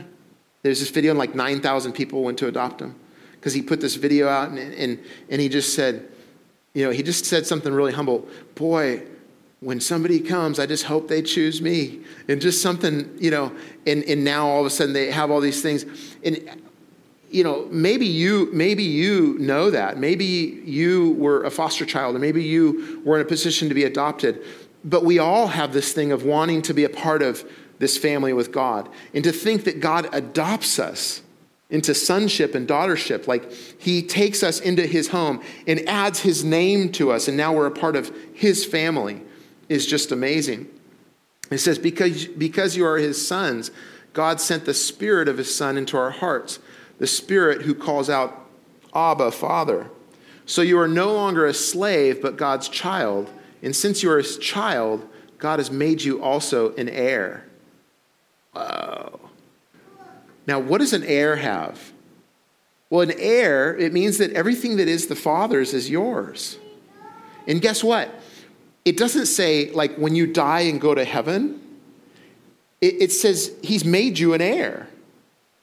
There's 0.61 0.79
this 0.79 0.91
video, 0.91 1.11
and 1.11 1.19
like 1.19 1.35
9,000 1.35 1.91
people 1.93 2.23
went 2.23 2.37
to 2.37 2.47
adopt 2.47 2.81
him 2.81 2.95
because 3.33 3.53
he 3.53 3.61
put 3.61 3.81
this 3.81 3.95
video 3.95 4.29
out 4.29 4.49
and, 4.49 4.57
and, 4.59 4.99
and 5.29 5.41
he 5.41 5.49
just 5.49 5.73
said, 5.73 6.07
you 6.73 6.85
know, 6.85 6.91
he 6.91 7.03
just 7.03 7.25
said 7.25 7.45
something 7.45 7.73
really 7.73 7.91
humble. 7.91 8.27
Boy, 8.55 9.03
when 9.63 9.79
somebody 9.79 10.19
comes, 10.19 10.59
I 10.59 10.65
just 10.65 10.83
hope 10.83 11.07
they 11.07 11.21
choose 11.21 11.61
me. 11.61 12.01
And 12.27 12.41
just 12.41 12.61
something, 12.61 13.15
you 13.19 13.31
know, 13.31 13.55
and, 13.87 14.03
and 14.03 14.23
now 14.23 14.47
all 14.47 14.59
of 14.59 14.65
a 14.65 14.69
sudden 14.69 14.93
they 14.93 15.11
have 15.11 15.31
all 15.31 15.39
these 15.39 15.61
things. 15.61 15.85
And 16.23 16.49
you 17.29 17.43
know, 17.43 17.67
maybe 17.71 18.05
you, 18.05 18.49
maybe 18.53 18.83
you 18.83 19.37
know 19.39 19.71
that. 19.71 19.97
Maybe 19.97 20.61
you 20.65 21.13
were 21.13 21.43
a 21.43 21.49
foster 21.49 21.83
child, 21.83 22.15
or 22.15 22.19
maybe 22.19 22.43
you 22.43 23.01
were 23.03 23.15
in 23.15 23.25
a 23.25 23.27
position 23.27 23.69
to 23.69 23.75
be 23.75 23.85
adopted. 23.85 24.43
But 24.85 25.03
we 25.03 25.17
all 25.17 25.47
have 25.47 25.73
this 25.73 25.93
thing 25.93 26.11
of 26.11 26.23
wanting 26.23 26.61
to 26.63 26.73
be 26.75 26.83
a 26.83 26.89
part 26.89 27.23
of 27.23 27.43
this 27.79 27.97
family 27.97 28.33
with 28.33 28.51
God. 28.51 28.87
And 29.15 29.23
to 29.23 29.31
think 29.31 29.63
that 29.63 29.79
God 29.79 30.09
adopts 30.13 30.77
us 30.77 31.23
into 31.71 31.95
sonship 31.95 32.53
and 32.53 32.67
daughtership, 32.67 33.25
like 33.25 33.51
he 33.79 34.03
takes 34.03 34.43
us 34.43 34.59
into 34.59 34.85
his 34.85 35.07
home 35.07 35.41
and 35.65 35.79
adds 35.89 36.19
his 36.19 36.43
name 36.43 36.91
to 36.91 37.11
us, 37.11 37.27
and 37.27 37.35
now 37.35 37.51
we're 37.51 37.65
a 37.65 37.71
part 37.71 37.95
of 37.95 38.15
his 38.31 38.63
family, 38.63 39.23
is 39.69 39.85
just 39.85 40.11
amazing. 40.11 40.69
It 41.51 41.59
says, 41.59 41.77
because, 41.77 42.25
because 42.25 42.75
you 42.75 42.85
are 42.85 42.97
his 42.97 43.25
sons, 43.25 43.71
God 44.13 44.39
sent 44.39 44.65
the 44.65 44.73
spirit 44.73 45.27
of 45.27 45.37
his 45.37 45.53
son 45.53 45.77
into 45.77 45.97
our 45.97 46.11
hearts 46.11 46.59
the 47.03 47.07
Spirit 47.07 47.63
who 47.63 47.75
calls 47.75 48.09
out, 48.09 48.47
Abba, 48.95 49.31
Father. 49.31 49.89
So 50.45 50.61
you 50.61 50.79
are 50.79 50.87
no 50.87 51.13
longer 51.13 51.45
a 51.45 51.53
slave, 51.53 52.21
but 52.21 52.37
God's 52.37 52.69
child. 52.69 53.29
And 53.61 53.75
since 53.75 54.03
you 54.03 54.11
are 54.11 54.17
his 54.19 54.37
child, 54.37 55.07
God 55.37 55.59
has 55.59 55.71
made 55.71 56.01
you 56.01 56.23
also 56.23 56.73
an 56.75 56.87
heir. 56.89 57.45
Whoa. 58.53 59.19
Now, 60.47 60.59
what 60.59 60.79
does 60.79 60.93
an 60.93 61.03
heir 61.03 61.37
have? 61.37 61.91
Well, 62.89 63.01
an 63.01 63.15
heir, 63.17 63.75
it 63.75 63.91
means 63.91 64.17
that 64.19 64.31
everything 64.31 64.77
that 64.77 64.87
is 64.87 65.07
the 65.07 65.15
Father's 65.15 65.73
is 65.73 65.89
yours. 65.89 66.57
And 67.47 67.61
guess 67.61 67.83
what? 67.83 68.13
It 68.85 68.97
doesn't 68.97 69.27
say, 69.27 69.71
like, 69.71 69.95
when 69.95 70.15
you 70.15 70.27
die 70.27 70.61
and 70.61 70.79
go 70.79 70.93
to 70.93 71.05
heaven, 71.05 71.61
it, 72.81 73.01
it 73.03 73.11
says 73.11 73.51
he's 73.61 73.85
made 73.85 74.19
you 74.19 74.33
an 74.33 74.41
heir. 74.41 74.87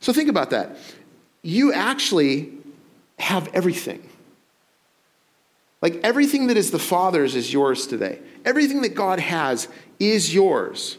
So 0.01 0.13
think 0.13 0.29
about 0.29 0.51
that 0.51 0.77
you 1.43 1.73
actually 1.73 2.53
have 3.19 3.49
everything. 3.55 4.07
Like 5.83 6.01
everything 6.03 6.49
that 6.49 6.57
is 6.57 6.71
the 6.71 6.79
Father's 6.79 7.35
is 7.35 7.53
yours 7.53 7.87
today. 7.87 8.19
Everything 8.45 8.83
that 8.83 8.95
God 8.95 9.21
has 9.21 9.69
is 9.99 10.35
yours. 10.35 10.99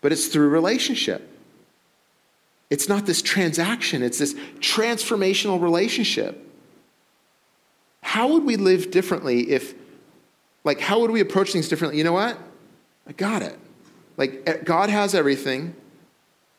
But 0.00 0.12
it's 0.12 0.26
through 0.26 0.48
relationship. 0.48 1.28
It's 2.70 2.88
not 2.88 3.06
this 3.06 3.22
transaction, 3.22 4.02
it's 4.02 4.18
this 4.18 4.34
transformational 4.58 5.60
relationship. 5.60 6.42
How 8.02 8.28
would 8.28 8.44
we 8.44 8.56
live 8.56 8.90
differently 8.90 9.50
if, 9.50 9.74
like, 10.66 10.80
how 10.80 11.00
would 11.00 11.12
we 11.12 11.20
approach 11.20 11.52
things 11.52 11.68
differently? 11.68 11.96
You 11.96 12.04
know 12.04 12.12
what? 12.12 12.36
I 13.06 13.12
got 13.12 13.40
it. 13.40 13.56
Like, 14.16 14.64
God 14.64 14.90
has 14.90 15.14
everything 15.14 15.74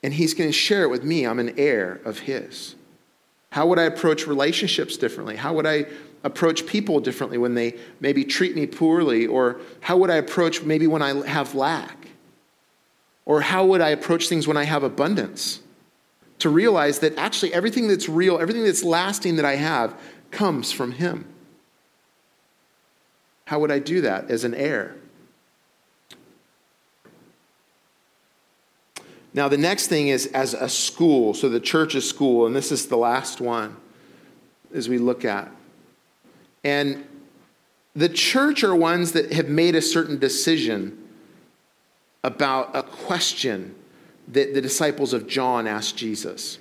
and 0.01 0.13
he's 0.13 0.33
going 0.33 0.49
to 0.49 0.53
share 0.53 0.83
it 0.83 0.89
with 0.89 1.03
me. 1.03 1.27
I'm 1.27 1.39
an 1.39 1.55
heir 1.57 1.99
of 2.05 2.19
his. 2.19 2.75
How 3.51 3.67
would 3.67 3.77
I 3.77 3.83
approach 3.83 4.25
relationships 4.25 4.95
differently? 4.95 5.35
How 5.35 5.53
would 5.53 5.65
I 5.65 5.85
approach 6.23 6.65
people 6.65 6.99
differently 6.99 7.37
when 7.37 7.53
they 7.53 7.75
maybe 7.99 8.23
treat 8.23 8.55
me 8.55 8.65
poorly? 8.65 9.27
Or 9.27 9.59
how 9.81 9.97
would 9.97 10.09
I 10.09 10.15
approach 10.15 10.63
maybe 10.63 10.87
when 10.87 11.01
I 11.01 11.27
have 11.27 11.53
lack? 11.53 12.07
Or 13.25 13.41
how 13.41 13.65
would 13.65 13.81
I 13.81 13.89
approach 13.89 14.29
things 14.29 14.47
when 14.47 14.57
I 14.57 14.63
have 14.63 14.83
abundance? 14.83 15.59
To 16.39 16.49
realize 16.49 16.99
that 16.99 17.17
actually 17.17 17.53
everything 17.53 17.87
that's 17.87 18.07
real, 18.07 18.39
everything 18.39 18.63
that's 18.63 18.83
lasting 18.83 19.35
that 19.35 19.45
I 19.45 19.55
have 19.55 19.99
comes 20.31 20.71
from 20.71 20.93
him. 20.93 21.25
How 23.47 23.59
would 23.59 23.71
I 23.71 23.79
do 23.79 24.01
that 24.01 24.29
as 24.29 24.43
an 24.43 24.53
heir? 24.53 24.93
Now, 29.33 29.47
the 29.47 29.57
next 29.57 29.87
thing 29.87 30.09
is 30.09 30.25
as 30.27 30.53
a 30.53 30.67
school. 30.67 31.33
So 31.33 31.47
the 31.47 31.61
church 31.61 31.95
is 31.95 32.07
school, 32.07 32.45
and 32.45 32.53
this 32.53 32.73
is 32.73 32.87
the 32.87 32.97
last 32.97 33.39
one 33.39 33.77
as 34.73 34.89
we 34.89 34.97
look 34.97 35.23
at. 35.23 35.49
And 36.65 37.05
the 37.95 38.09
church 38.09 38.65
are 38.65 38.75
ones 38.75 39.13
that 39.13 39.31
have 39.31 39.47
made 39.47 39.75
a 39.75 39.81
certain 39.81 40.19
decision 40.19 41.01
about 42.25 42.75
a 42.75 42.83
question 42.83 43.75
that 44.27 44.55
the 44.55 44.61
disciples 44.61 45.13
of 45.13 45.25
John 45.25 45.67
asked 45.67 45.95
Jesus. 45.95 46.59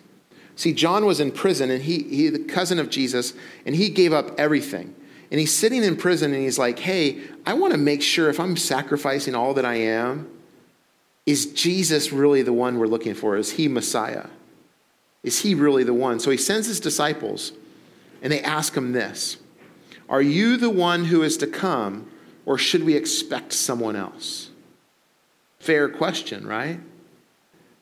See, 0.55 0.73
John 0.73 1.05
was 1.05 1.19
in 1.19 1.33
prison, 1.33 1.69
and 1.69 1.83
he, 1.83 2.05
he 2.05 2.29
the 2.29 2.45
cousin 2.45 2.79
of 2.79 2.91
Jesus, 2.91 3.35
and 3.65 3.75
he 3.75 3.89
gave 3.89 4.13
up 4.13 4.39
everything. 4.39 4.95
And 5.31 5.41
he's 5.41 5.53
sitting 5.53 5.83
in 5.83 5.97
prison, 5.97 6.33
and 6.33 6.43
he's 6.43 6.59
like, 6.59 6.79
hey, 6.79 7.21
I 7.45 7.55
want 7.55 7.73
to 7.73 7.79
make 7.79 8.03
sure 8.03 8.31
if 8.31 8.39
I'm 8.39 8.57
sacrificing 8.57 9.35
all 9.35 9.55
that 9.55 9.65
I 9.65 9.75
am, 9.75 10.31
is 11.27 11.47
Jesus 11.53 12.13
really 12.13 12.43
the 12.43 12.53
one 12.53 12.79
we're 12.79 12.87
looking 12.87 13.15
for? 13.15 13.37
Is 13.37 13.53
he 13.53 13.67
Messiah? 13.67 14.27
Is 15.25 15.41
he 15.41 15.55
really 15.55 15.83
the 15.83 15.93
one? 15.93 16.21
So 16.21 16.31
he 16.31 16.37
sends 16.37 16.69
his 16.69 16.79
disciples 16.79 17.53
and 18.23 18.33
they 18.33 18.41
ask 18.43 18.77
him 18.77 18.93
this 18.93 19.37
Are 20.09 20.23
you 20.23 20.57
the 20.57 20.71
one 20.71 21.07
who 21.07 21.23
is 21.23 21.37
to 21.39 21.47
come, 21.47 22.09
or 22.45 22.59
should 22.59 22.85
we 22.85 22.95
expect 22.95 23.53
someone 23.53 23.97
else? 23.97 24.51
Fair 25.59 25.89
question, 25.89 26.47
right? 26.47 26.79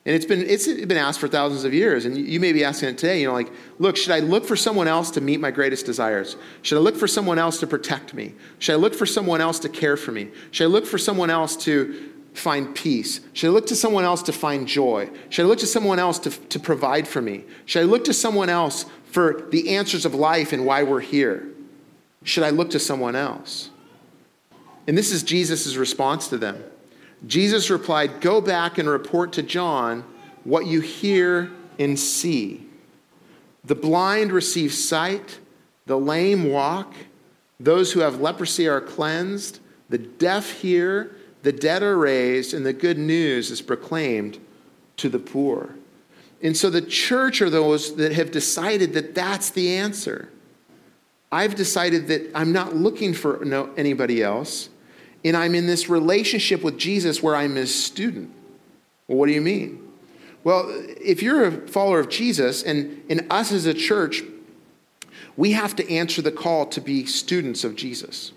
And 0.05 0.13
it's 0.13 0.25
been, 0.25 0.41
it's 0.47 0.67
been 0.67 0.97
asked 0.97 1.19
for 1.19 1.27
thousands 1.27 1.63
of 1.63 1.73
years, 1.73 2.05
and 2.05 2.15
you 2.15 2.39
may 2.39 2.53
be 2.53 2.63
asking 2.63 2.89
it 2.89 2.97
today. 2.99 3.21
You 3.21 3.27
know, 3.27 3.33
like, 3.33 3.51
look, 3.79 3.97
should 3.97 4.11
I 4.11 4.19
look 4.19 4.45
for 4.45 4.55
someone 4.55 4.87
else 4.87 5.09
to 5.11 5.21
meet 5.21 5.39
my 5.39 5.49
greatest 5.49 5.87
desires? 5.87 6.35
Should 6.61 6.77
I 6.77 6.81
look 6.81 6.95
for 6.95 7.07
someone 7.07 7.39
else 7.39 7.59
to 7.61 7.67
protect 7.67 8.13
me? 8.13 8.35
Should 8.59 8.73
I 8.73 8.75
look 8.75 8.93
for 8.93 9.07
someone 9.07 9.41
else 9.41 9.57
to 9.59 9.69
care 9.69 9.97
for 9.97 10.11
me? 10.11 10.29
Should 10.51 10.65
I 10.65 10.67
look 10.67 10.85
for 10.85 10.99
someone 10.99 11.31
else 11.31 11.55
to 11.57 12.11
find 12.35 12.75
peace? 12.75 13.21
Should 13.33 13.47
I 13.47 13.51
look 13.51 13.65
to 13.67 13.75
someone 13.75 14.03
else 14.03 14.21
to 14.23 14.31
find 14.31 14.67
joy? 14.67 15.09
Should 15.29 15.45
I 15.45 15.47
look 15.47 15.59
to 15.59 15.67
someone 15.67 15.97
else 15.97 16.19
to, 16.19 16.29
to 16.29 16.59
provide 16.59 17.07
for 17.07 17.21
me? 17.21 17.45
Should 17.65 17.81
I 17.81 17.85
look 17.85 18.03
to 18.05 18.13
someone 18.13 18.49
else 18.49 18.85
for 19.05 19.47
the 19.49 19.75
answers 19.75 20.05
of 20.05 20.13
life 20.13 20.53
and 20.53 20.67
why 20.67 20.83
we're 20.83 20.99
here? 20.99 21.47
Should 22.23 22.43
I 22.43 22.51
look 22.51 22.69
to 22.71 22.79
someone 22.79 23.15
else? 23.15 23.71
And 24.87 24.95
this 24.95 25.11
is 25.11 25.23
Jesus' 25.23 25.77
response 25.77 26.27
to 26.27 26.37
them. 26.37 26.63
Jesus 27.25 27.69
replied, 27.69 28.21
Go 28.21 28.41
back 28.41 28.77
and 28.77 28.89
report 28.89 29.33
to 29.33 29.43
John 29.43 30.03
what 30.43 30.65
you 30.65 30.81
hear 30.81 31.51
and 31.79 31.99
see. 31.99 32.67
The 33.63 33.75
blind 33.75 34.31
receive 34.31 34.73
sight, 34.73 35.39
the 35.85 35.97
lame 35.97 36.51
walk, 36.51 36.93
those 37.59 37.91
who 37.91 38.01
have 38.01 38.21
leprosy 38.21 38.67
are 38.67 38.81
cleansed, 38.81 39.59
the 39.89 39.97
deaf 39.97 40.51
hear, 40.51 41.15
the 41.41 41.51
dead 41.51 41.83
are 41.83 41.97
raised, 41.97 42.53
and 42.53 42.65
the 42.65 42.73
good 42.73 42.97
news 42.97 43.51
is 43.51 43.61
proclaimed 43.61 44.39
to 44.97 45.09
the 45.09 45.19
poor. 45.19 45.75
And 46.41 46.55
so 46.55 46.69
the 46.69 46.81
church 46.81 47.41
are 47.41 47.49
those 47.49 47.95
that 47.95 48.11
have 48.11 48.31
decided 48.31 48.93
that 48.93 49.15
that's 49.15 49.49
the 49.49 49.75
answer. 49.75 50.29
I've 51.31 51.55
decided 51.55 52.07
that 52.07 52.31
I'm 52.35 52.51
not 52.51 52.75
looking 52.75 53.13
for 53.13 53.43
anybody 53.77 54.21
else, 54.21 54.69
and 55.25 55.35
I'm 55.35 55.55
in 55.55 55.65
this 55.65 55.89
relationship 55.89 56.63
with 56.63 56.77
Jesus 56.77 57.21
where 57.21 57.35
I'm 57.35 57.55
his 57.55 57.73
student. 57.73 58.31
Well, 59.07 59.17
what 59.17 59.25
do 59.25 59.33
you 59.33 59.41
mean? 59.41 59.81
Well, 60.43 60.71
if 61.01 61.23
you're 61.23 61.45
a 61.45 61.67
follower 61.67 61.99
of 61.99 62.07
Jesus, 62.07 62.61
and, 62.61 63.03
and 63.09 63.25
us 63.31 63.51
as 63.51 63.65
a 63.65 63.73
church, 63.73 64.23
we 65.35 65.53
have 65.53 65.75
to 65.77 65.91
answer 65.91 66.21
the 66.21 66.31
call 66.31 66.67
to 66.67 66.79
be 66.79 67.07
students 67.07 67.63
of 67.63 67.75
Jesus. 67.75 68.31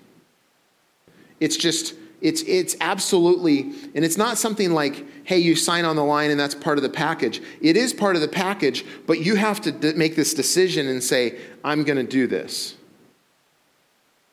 It's 1.39 1.59
just, 1.59 1.95
it's, 2.23 2.41
it's 2.43 2.75
absolutely, 2.81 3.73
and 3.95 4.03
it's 4.05 4.17
not 4.17 4.39
something 4.39 4.73
like, 4.73 5.05
hey, 5.25 5.39
you 5.39 5.55
sign 5.55 5.85
on 5.85 5.95
the 5.95 6.05
line 6.05 6.31
and 6.31 6.41
that's 6.41 6.55
part 6.55 6.79
of 6.79 6.83
the 6.83 6.89
package. 6.89 7.43
It 7.61 7.77
is 7.77 7.93
part 7.93 8.17
of 8.17 8.23
the 8.23 8.29
package, 8.29 8.87
but 9.07 9.21
you 9.21 9.35
have 9.35 9.61
to 9.61 9.93
make 9.93 10.17
this 10.17 10.33
decision 10.33 10.89
and 10.89 11.05
say, 11.05 11.39
I'm 11.63 11.85
going 11.85 11.99
to 11.99 12.11
do 12.11 12.27
this. 12.27 12.78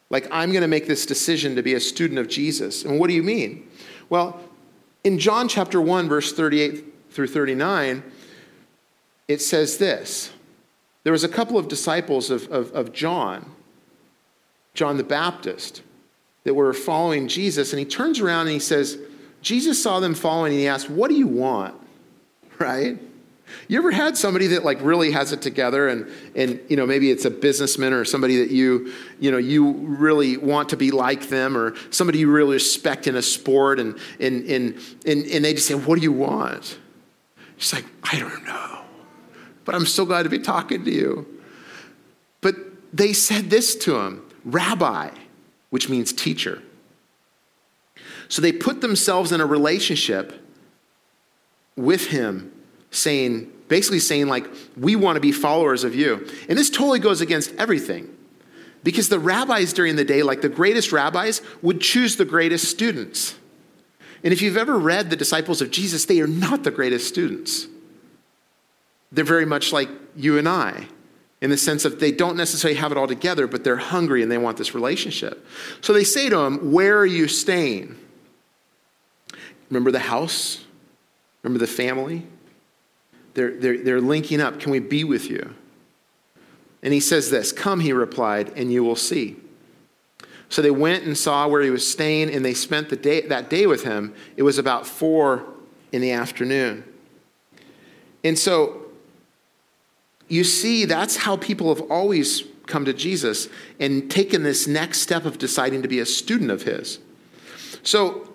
Like, 0.10 0.28
I'm 0.32 0.52
going 0.52 0.62
to 0.62 0.68
make 0.68 0.88
this 0.88 1.06
decision 1.06 1.56
to 1.56 1.63
be 1.63 1.74
a 1.74 1.80
student 1.80 2.20
of 2.20 2.28
Jesus. 2.28 2.86
And 2.86 3.00
what 3.00 3.08
do 3.08 3.13
you 3.13 3.24
mean? 3.24 3.68
Well, 4.10 4.39
in 5.04 5.20
John 5.20 5.48
chapter 5.48 5.82
1, 5.82 6.08
verse 6.08 6.34
38 6.34 6.84
through 7.12 7.28
39, 7.28 8.04
it 9.28 9.41
says 9.41 9.78
this 9.78 10.32
There 11.04 11.13
was 11.13 11.24
a 11.24 11.30
couple 11.30 11.58
of 11.58 11.68
disciples 11.68 12.30
of, 12.30 12.48
of, 12.52 12.72
of 12.74 12.94
John, 12.94 13.52
John 14.74 14.98
the 14.98 15.04
Baptist, 15.04 15.82
that 16.44 16.54
were 16.54 16.74
following 16.74 17.28
Jesus, 17.28 17.74
and 17.74 17.80
he 17.80 17.86
turns 17.86 18.20
around 18.20 18.41
and 18.41 18.52
he 18.54 18.60
says, 18.60 19.00
Jesus 19.41 19.82
saw 19.82 20.00
them 20.00 20.13
following, 20.13 20.54
and 20.54 20.62
he 20.62 20.68
asked, 20.68 20.89
What 20.89 21.10
do 21.10 21.15
you 21.15 21.28
want? 21.28 21.76
Right? 22.58 22.98
You 23.67 23.77
ever 23.77 23.91
had 23.91 24.17
somebody 24.17 24.47
that 24.47 24.65
like 24.65 24.79
really 24.81 25.12
has 25.12 25.31
it 25.31 25.41
together 25.41 25.88
and 25.88 26.10
and 26.36 26.60
you 26.67 26.77
know 26.77 26.86
maybe 26.86 27.12
it's 27.12 27.25
a 27.25 27.29
businessman 27.29 27.93
or 27.93 28.05
somebody 28.05 28.38
that 28.38 28.51
you 28.51 28.91
you 29.19 29.31
know 29.31 29.38
you 29.38 29.71
really 29.71 30.38
want 30.38 30.69
to 30.69 30.77
be 30.77 30.91
like 30.91 31.29
them 31.29 31.58
or 31.58 31.75
somebody 31.89 32.19
you 32.19 32.31
really 32.31 32.53
respect 32.53 33.08
in 33.08 33.15
a 33.15 33.21
sport 33.21 33.79
and 33.79 33.97
and 34.19 34.45
and 34.45 34.75
and, 35.05 35.25
and 35.25 35.45
they 35.45 35.53
just 35.53 35.67
say 35.67 35.75
what 35.75 35.95
do 35.95 36.01
you 36.01 36.12
want? 36.12 36.77
She's 37.58 37.73
like 37.73 37.86
I 38.03 38.19
don't 38.19 38.45
know, 38.45 38.81
but 39.63 39.75
I'm 39.75 39.86
so 39.86 40.05
glad 40.05 40.23
to 40.23 40.29
be 40.29 40.39
talking 40.39 40.84
to 40.86 40.91
you. 40.91 41.41
But 42.41 42.55
they 42.93 43.13
said 43.13 43.49
this 43.49 43.75
to 43.77 43.99
him, 43.99 44.23
Rabbi, 44.43 45.10
which 45.69 45.89
means 45.89 46.13
teacher. 46.13 46.62
So 48.27 48.41
they 48.41 48.51
put 48.51 48.81
themselves 48.81 49.31
in 49.31 49.39
a 49.39 49.45
relationship 49.45 50.41
with 51.75 52.08
him 52.08 52.51
saying, 52.95 53.51
basically 53.67 53.99
saying, 53.99 54.27
like, 54.27 54.47
we 54.77 54.95
want 54.95 55.15
to 55.15 55.19
be 55.19 55.31
followers 55.31 55.84
of 55.84 55.95
you. 55.95 56.27
And 56.49 56.58
this 56.58 56.69
totally 56.69 56.99
goes 56.99 57.21
against 57.21 57.53
everything. 57.55 58.15
Because 58.84 59.10
the 59.10 59.19
rabbis 59.19 59.73
during 59.73 59.95
the 59.95 60.05
day, 60.05 60.21
like 60.21 60.41
the 60.41 60.49
greatest 60.49 60.91
rabbis, 60.91 61.41
would 61.62 61.81
choose 61.81 62.15
the 62.15 62.25
greatest 62.25 62.69
students. 62.69 63.36
And 64.23 64.31
if 64.31 64.41
you've 64.41 64.58
ever 64.58 64.77
read 64.77 65.10
the 65.10 65.15
disciples 65.15 65.62
of 65.62 65.71
Jesus, 65.71 66.05
they 66.05 66.21
are 66.21 66.27
not 66.27 66.63
the 66.63 66.71
greatest 66.71 67.08
students. 67.08 67.67
They're 69.12 69.25
very 69.25 69.45
much 69.45 69.71
like 69.71 69.89
you 70.15 70.38
and 70.38 70.47
I, 70.47 70.88
in 71.41 71.49
the 71.49 71.58
sense 71.58 71.84
that 71.84 71.99
they 71.99 72.12
don't 72.12 72.38
necessarily 72.38 72.79
have 72.79 72.91
it 72.91 72.97
all 72.97 73.08
together, 73.08 73.47
but 73.47 73.63
they're 73.63 73.77
hungry 73.77 74.21
and 74.21 74.31
they 74.31 74.38
want 74.38 74.58
this 74.58 74.75
relationship. 74.75 75.45
So 75.81 75.93
they 75.93 76.03
say 76.03 76.29
to 76.29 76.39
him, 76.39 76.71
Where 76.71 76.97
are 76.97 77.05
you 77.05 77.27
staying? 77.27 77.97
Remember 79.69 79.91
the 79.91 79.99
house? 79.99 80.63
Remember 81.43 81.60
the 81.60 81.71
family? 81.71 82.25
They're, 83.36 83.52
they're, 83.52 83.78
they're 83.78 84.02
linking 84.02 84.41
up. 84.41 84.60
Can 84.60 84.71
we 84.71 84.80
be 84.80 85.04
with 85.04 85.30
you? 85.30 85.54
And 86.82 86.93
he 86.93 87.00
says 87.00 87.30
this 87.30 87.52
Come, 87.52 87.80
he 87.80 87.93
replied, 87.93 88.52
and 88.56 88.71
you 88.71 88.84
will 88.84 88.95
see. 88.95 89.38
So 90.50 90.62
they 90.62 90.71
went 90.71 91.04
and 91.04 91.17
saw 91.17 91.48
where 91.48 91.62
he 91.62 91.69
was 91.69 91.88
staying, 91.88 92.34
and 92.34 92.43
they 92.43 92.54
spent 92.54 92.89
the 92.89 92.95
day, 92.95 93.21
that 93.21 93.50
day 93.50 93.67
with 93.67 93.84
him. 93.84 94.13
It 94.38 94.43
was 94.43 94.58
about 94.58 94.88
four 94.88 95.45
in 95.91 96.02
the 96.02 96.12
afternoon. 96.12 96.84
And 98.24 98.38
so 98.38 98.86
you 100.28 100.43
see, 100.43 100.86
that's 100.86 101.15
how 101.15 101.38
people 101.38 101.74
have 101.74 101.84
always 101.91 102.43
come 102.65 102.86
to 102.86 102.93
Jesus 102.93 103.48
and 103.80 104.10
taken 104.10 104.43
this 104.43 104.67
next 104.67 105.00
step 105.00 105.26
of 105.26 105.38
deciding 105.38 105.82
to 105.84 105.88
be 105.88 106.00
a 106.00 106.06
student 106.06 106.50
of 106.50 106.63
his. 106.63 107.00
So, 107.84 108.30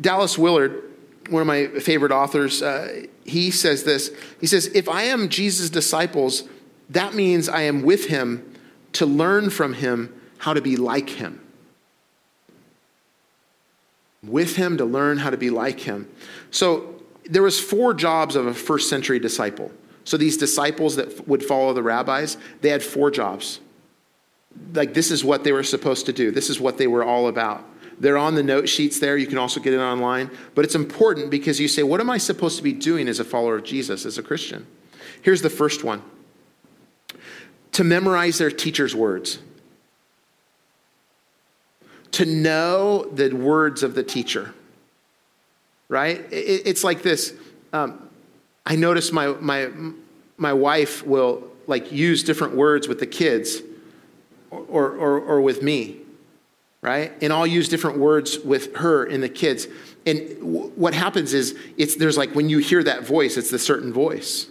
Dallas 0.00 0.38
Willard, 0.38 0.93
one 1.28 1.40
of 1.40 1.46
my 1.46 1.66
favorite 1.80 2.12
authors, 2.12 2.62
uh, 2.62 3.06
he 3.24 3.50
says 3.50 3.84
this. 3.84 4.10
He 4.40 4.46
says, 4.46 4.66
If 4.74 4.88
I 4.88 5.04
am 5.04 5.28
Jesus' 5.28 5.70
disciples, 5.70 6.44
that 6.90 7.14
means 7.14 7.48
I 7.48 7.62
am 7.62 7.82
with 7.82 8.06
him 8.06 8.54
to 8.94 9.06
learn 9.06 9.50
from 9.50 9.74
him 9.74 10.14
how 10.38 10.54
to 10.54 10.60
be 10.60 10.76
like 10.76 11.10
him. 11.10 11.40
With 14.22 14.56
him 14.56 14.76
to 14.78 14.84
learn 14.84 15.18
how 15.18 15.30
to 15.30 15.36
be 15.36 15.50
like 15.50 15.80
him. 15.80 16.08
So 16.50 16.94
there 17.24 17.42
was 17.42 17.60
four 17.60 17.94
jobs 17.94 18.36
of 18.36 18.46
a 18.46 18.54
first 18.54 18.88
century 18.88 19.18
disciple. 19.18 19.72
So 20.04 20.16
these 20.16 20.36
disciples 20.36 20.96
that 20.96 21.26
would 21.26 21.42
follow 21.42 21.72
the 21.72 21.82
rabbis, 21.82 22.36
they 22.60 22.68
had 22.68 22.82
four 22.82 23.10
jobs. 23.10 23.60
Like 24.74 24.94
this 24.94 25.10
is 25.10 25.24
what 25.24 25.44
they 25.44 25.52
were 25.52 25.62
supposed 25.62 26.06
to 26.06 26.12
do. 26.12 26.30
This 26.30 26.50
is 26.50 26.60
what 26.60 26.78
they 26.78 26.86
were 26.86 27.02
all 27.02 27.28
about. 27.28 27.64
They're 27.98 28.18
on 28.18 28.34
the 28.34 28.42
note 28.42 28.68
sheets 28.68 28.98
there. 28.98 29.16
You 29.16 29.26
can 29.26 29.38
also 29.38 29.60
get 29.60 29.72
it 29.72 29.78
online. 29.78 30.30
But 30.54 30.64
it's 30.64 30.74
important 30.74 31.30
because 31.30 31.60
you 31.60 31.68
say, 31.68 31.82
What 31.82 32.00
am 32.00 32.10
I 32.10 32.18
supposed 32.18 32.56
to 32.56 32.62
be 32.62 32.72
doing 32.72 33.08
as 33.08 33.20
a 33.20 33.24
follower 33.24 33.56
of 33.56 33.64
Jesus, 33.64 34.04
as 34.04 34.18
a 34.18 34.22
Christian? 34.22 34.66
Here's 35.22 35.42
the 35.42 35.50
first 35.50 35.84
one 35.84 36.02
to 37.72 37.82
memorize 37.82 38.38
their 38.38 38.52
teacher's 38.52 38.94
words, 38.94 39.40
to 42.12 42.24
know 42.24 43.04
the 43.04 43.32
words 43.32 43.82
of 43.82 43.96
the 43.96 44.02
teacher, 44.04 44.54
right? 45.88 46.24
It's 46.30 46.84
like 46.84 47.02
this. 47.02 47.34
Um, 47.72 48.08
I 48.64 48.76
notice 48.76 49.10
my, 49.10 49.26
my, 49.26 49.70
my 50.36 50.52
wife 50.52 51.04
will 51.04 51.42
like 51.66 51.90
use 51.90 52.22
different 52.22 52.54
words 52.54 52.86
with 52.86 53.00
the 53.00 53.06
kids 53.06 53.60
or, 54.50 54.92
or, 54.92 55.20
or 55.20 55.40
with 55.40 55.62
me 55.62 56.03
right? 56.84 57.12
And 57.22 57.32
I'll 57.32 57.46
use 57.46 57.70
different 57.70 57.96
words 57.96 58.38
with 58.40 58.76
her 58.76 59.04
and 59.04 59.22
the 59.22 59.28
kids. 59.28 59.66
And 60.04 60.18
w- 60.38 60.70
what 60.76 60.92
happens 60.92 61.32
is 61.32 61.58
it's 61.78 61.96
there's 61.96 62.18
like 62.18 62.34
when 62.34 62.50
you 62.50 62.58
hear 62.58 62.82
that 62.82 63.04
voice, 63.04 63.38
it's 63.38 63.50
the 63.50 63.58
certain 63.58 63.90
voice. 63.90 64.48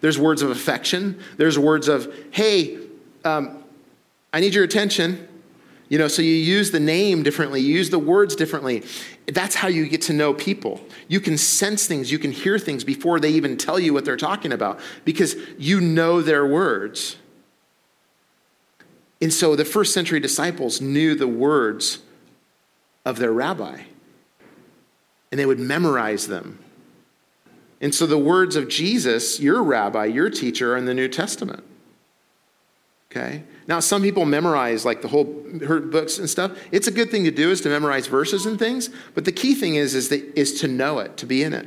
There's 0.00 0.18
words 0.18 0.40
of 0.40 0.50
affection. 0.50 1.20
There's 1.36 1.58
words 1.58 1.88
of, 1.88 2.12
hey, 2.30 2.78
um, 3.22 3.62
I 4.32 4.40
need 4.40 4.54
your 4.54 4.64
attention. 4.64 5.28
You 5.90 5.98
know, 5.98 6.08
so 6.08 6.22
you 6.22 6.32
use 6.32 6.70
the 6.70 6.80
name 6.80 7.22
differently, 7.22 7.60
you 7.60 7.74
use 7.74 7.90
the 7.90 7.98
words 7.98 8.34
differently. 8.34 8.82
That's 9.26 9.54
how 9.54 9.68
you 9.68 9.86
get 9.86 10.00
to 10.02 10.14
know 10.14 10.32
people. 10.32 10.80
You 11.08 11.20
can 11.20 11.36
sense 11.36 11.86
things, 11.86 12.10
you 12.10 12.18
can 12.18 12.32
hear 12.32 12.58
things 12.58 12.82
before 12.82 13.20
they 13.20 13.28
even 13.28 13.58
tell 13.58 13.78
you 13.78 13.92
what 13.92 14.06
they're 14.06 14.16
talking 14.16 14.52
about 14.52 14.80
because 15.04 15.36
you 15.58 15.82
know 15.82 16.22
their 16.22 16.46
words. 16.46 17.16
And 19.24 19.32
so 19.32 19.56
the 19.56 19.64
first 19.64 19.94
century 19.94 20.20
disciples 20.20 20.82
knew 20.82 21.14
the 21.14 21.26
words 21.26 22.00
of 23.06 23.18
their 23.18 23.32
rabbi, 23.32 23.80
and 25.32 25.40
they 25.40 25.46
would 25.46 25.58
memorize 25.58 26.26
them. 26.26 26.58
And 27.80 27.94
so 27.94 28.04
the 28.04 28.18
words 28.18 28.54
of 28.54 28.68
Jesus, 28.68 29.40
your 29.40 29.62
rabbi, 29.62 30.04
your 30.04 30.28
teacher, 30.28 30.74
are 30.74 30.76
in 30.76 30.84
the 30.84 30.92
New 30.92 31.08
Testament. 31.08 31.64
Okay? 33.10 33.44
Now, 33.66 33.80
some 33.80 34.02
people 34.02 34.26
memorize 34.26 34.84
like 34.84 35.00
the 35.00 35.08
whole 35.08 35.42
her 35.66 35.80
books 35.80 36.18
and 36.18 36.28
stuff. 36.28 36.58
It's 36.70 36.88
a 36.88 36.92
good 36.92 37.10
thing 37.10 37.24
to 37.24 37.30
do 37.30 37.50
is 37.50 37.62
to 37.62 37.70
memorize 37.70 38.06
verses 38.08 38.44
and 38.44 38.58
things, 38.58 38.90
but 39.14 39.24
the 39.24 39.32
key 39.32 39.54
thing 39.54 39.76
is, 39.76 39.94
is, 39.94 40.12
is 40.12 40.60
to 40.60 40.68
know 40.68 40.98
it, 40.98 41.16
to 41.16 41.24
be 41.24 41.42
in 41.42 41.54
it. 41.54 41.66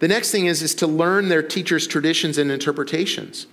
The 0.00 0.08
next 0.08 0.32
thing 0.32 0.46
is, 0.46 0.62
is 0.62 0.74
to 0.74 0.88
learn 0.88 1.28
their 1.28 1.44
teacher's 1.44 1.86
traditions 1.86 2.38
and 2.38 2.50
interpretations. 2.50 3.46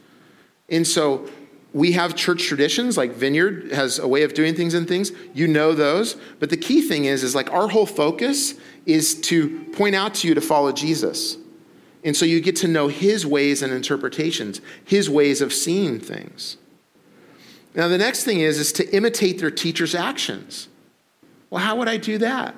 And 0.68 0.88
so 0.88 1.30
we 1.74 1.92
have 1.92 2.16
church 2.16 2.44
traditions 2.44 2.98
like 2.98 3.14
vineyard 3.14 3.72
has 3.72 4.00
a 4.00 4.08
way 4.08 4.24
of 4.24 4.34
doing 4.34 4.56
things 4.56 4.74
and 4.74 4.88
things. 4.88 5.12
You 5.34 5.48
know 5.48 5.74
those. 5.74 6.16
But 6.40 6.50
the 6.50 6.58
key 6.58 6.82
thing 6.82 7.06
is 7.06 7.24
is 7.24 7.36
like 7.36 7.52
our 7.52 7.68
whole 7.68 7.86
focus 7.86 8.56
is 8.86 9.20
to 9.22 9.66
point 9.74 9.96
out 9.96 10.16
to 10.16 10.28
you 10.28 10.34
to 10.34 10.42
follow 10.42 10.72
jesus. 10.72 11.38
And 12.04 12.16
so 12.16 12.26
you 12.26 12.40
get 12.40 12.56
to 12.58 12.68
know 12.68 12.88
his 12.88 13.26
ways 13.26 13.62
and 13.62 13.72
interpretations 13.72 14.62
his 14.84 15.10
ways 15.10 15.42
of 15.42 15.54
seeing 15.54 16.00
things. 16.00 16.58
Now 17.76 17.88
the 17.88 17.98
next 17.98 18.24
thing 18.24 18.40
is 18.40 18.58
is 18.58 18.74
to 18.74 18.96
imitate 18.96 19.40
their 19.40 19.52
teacher's 19.52 19.94
actions. 19.94 20.70
Well, 21.50 21.64
how 21.64 21.76
would 21.76 21.88
I 21.88 21.98
do 21.98 22.18
that? 22.20 22.56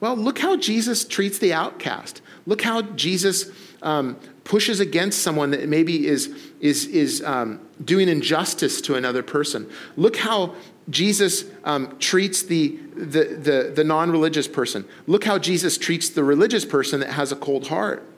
Well, 0.00 0.16
look 0.16 0.40
how 0.40 0.56
Jesus 0.56 1.04
treats 1.04 1.38
the 1.38 1.52
outcast. 1.52 2.22
Look 2.44 2.62
how 2.62 2.82
Jesus 2.82 3.50
um, 3.82 4.18
pushes 4.44 4.80
against 4.80 5.22
someone 5.22 5.50
that 5.50 5.68
maybe 5.68 6.06
is, 6.06 6.34
is, 6.60 6.86
is 6.86 7.22
um, 7.22 7.60
doing 7.84 8.08
injustice 8.08 8.80
to 8.82 8.94
another 8.94 9.22
person. 9.22 9.70
Look 9.96 10.16
how 10.16 10.54
Jesus 10.90 11.44
um, 11.64 11.96
treats 11.98 12.42
the, 12.42 12.76
the, 12.96 13.24
the, 13.24 13.72
the 13.74 13.84
non 13.84 14.10
religious 14.10 14.48
person. 14.48 14.84
Look 15.06 15.24
how 15.24 15.38
Jesus 15.38 15.78
treats 15.78 16.08
the 16.08 16.24
religious 16.24 16.64
person 16.64 17.00
that 17.00 17.10
has 17.10 17.32
a 17.32 17.36
cold 17.36 17.68
heart 17.68 18.08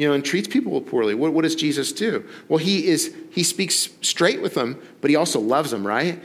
you 0.00 0.08
know, 0.08 0.14
and 0.14 0.24
treats 0.24 0.48
people 0.48 0.80
poorly. 0.80 1.14
What, 1.14 1.34
what, 1.34 1.42
does 1.42 1.54
Jesus 1.54 1.92
do? 1.92 2.26
Well, 2.48 2.56
he 2.56 2.86
is 2.86 3.14
he 3.32 3.42
speaks 3.42 3.90
straight 4.00 4.40
with 4.40 4.54
them, 4.54 4.80
but 5.02 5.10
he 5.10 5.16
also 5.16 5.38
loves 5.38 5.72
them, 5.72 5.86
right? 5.86 6.18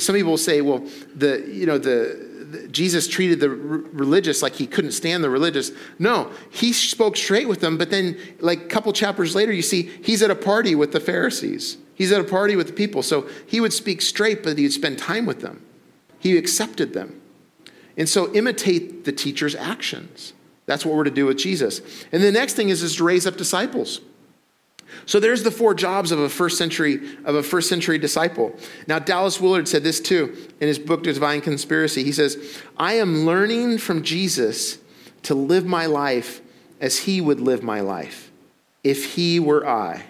Some 0.00 0.16
people 0.16 0.32
will 0.32 0.36
say, 0.36 0.60
well, 0.60 0.84
the 1.14 1.44
you 1.46 1.66
know 1.66 1.78
the 1.78 2.25
Jesus 2.70 3.08
treated 3.08 3.40
the 3.40 3.50
religious 3.50 4.42
like 4.42 4.54
he 4.54 4.66
couldn't 4.66 4.92
stand 4.92 5.24
the 5.24 5.30
religious. 5.30 5.72
No, 5.98 6.30
he 6.50 6.72
spoke 6.72 7.16
straight 7.16 7.48
with 7.48 7.60
them, 7.60 7.78
but 7.78 7.90
then 7.90 8.18
like 8.40 8.62
a 8.62 8.66
couple 8.66 8.92
chapters 8.92 9.34
later, 9.34 9.52
you 9.52 9.62
see 9.62 9.82
he's 10.02 10.22
at 10.22 10.30
a 10.30 10.36
party 10.36 10.74
with 10.74 10.92
the 10.92 11.00
Pharisees. 11.00 11.78
He's 11.94 12.12
at 12.12 12.20
a 12.20 12.24
party 12.24 12.56
with 12.56 12.66
the 12.66 12.72
people, 12.72 13.02
so 13.02 13.28
he 13.46 13.60
would 13.60 13.72
speak 13.72 14.02
straight, 14.02 14.42
but 14.42 14.58
he'd 14.58 14.72
spend 14.72 14.98
time 14.98 15.24
with 15.24 15.40
them. 15.40 15.64
He 16.18 16.36
accepted 16.36 16.92
them, 16.92 17.20
and 17.96 18.08
so 18.08 18.32
imitate 18.34 19.04
the 19.04 19.12
teacher's 19.12 19.54
actions. 19.54 20.32
That's 20.66 20.84
what 20.84 20.94
we're 20.94 21.04
to 21.04 21.10
do 21.10 21.26
with 21.26 21.38
Jesus. 21.38 21.80
And 22.12 22.22
the 22.22 22.32
next 22.32 22.54
thing 22.54 22.68
is, 22.68 22.82
is 22.82 22.96
to 22.96 23.04
raise 23.04 23.26
up 23.26 23.36
disciples. 23.36 24.00
So 25.04 25.20
there's 25.20 25.42
the 25.42 25.50
four 25.50 25.74
jobs 25.74 26.10
of 26.10 26.18
a 26.18 26.28
first 26.28 26.56
century 26.56 27.16
of 27.24 27.34
a 27.34 27.42
first 27.42 27.68
century 27.68 27.98
disciple. 27.98 28.56
Now 28.86 28.98
Dallas 28.98 29.40
Willard 29.40 29.68
said 29.68 29.82
this 29.82 30.00
too 30.00 30.36
in 30.60 30.68
his 30.68 30.78
book 30.78 31.04
The 31.04 31.12
Divine 31.12 31.42
Conspiracy. 31.42 32.02
He 32.02 32.12
says, 32.12 32.62
"I 32.78 32.94
am 32.94 33.26
learning 33.26 33.78
from 33.78 34.02
Jesus 34.02 34.78
to 35.24 35.34
live 35.34 35.66
my 35.66 35.86
life 35.86 36.40
as 36.80 36.98
he 36.98 37.20
would 37.20 37.40
live 37.40 37.62
my 37.62 37.80
life 37.80 38.30
if 38.84 39.14
he 39.14 39.40
were 39.40 39.66
I. 39.66 40.04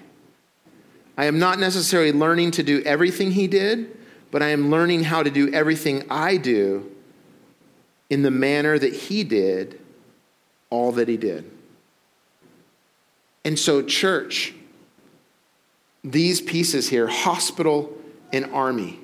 I 1.16 1.24
am 1.24 1.38
not 1.38 1.58
necessarily 1.58 2.12
learning 2.12 2.50
to 2.52 2.62
do 2.62 2.82
everything 2.82 3.32
he 3.32 3.46
did, 3.46 3.96
but 4.30 4.42
I 4.42 4.48
am 4.48 4.70
learning 4.70 5.04
how 5.04 5.22
to 5.22 5.30
do 5.30 5.50
everything 5.52 6.04
I 6.10 6.36
do 6.36 6.90
in 8.10 8.22
the 8.22 8.30
manner 8.30 8.78
that 8.78 8.92
he 8.92 9.24
did 9.24 9.80
all 10.68 10.92
that 10.92 11.08
he 11.08 11.16
did. 11.16 11.50
And 13.44 13.58
so, 13.58 13.82
church, 13.82 14.54
these 16.10 16.40
pieces 16.40 16.88
here 16.88 17.06
hospital 17.06 17.96
and 18.32 18.46
army, 18.46 19.00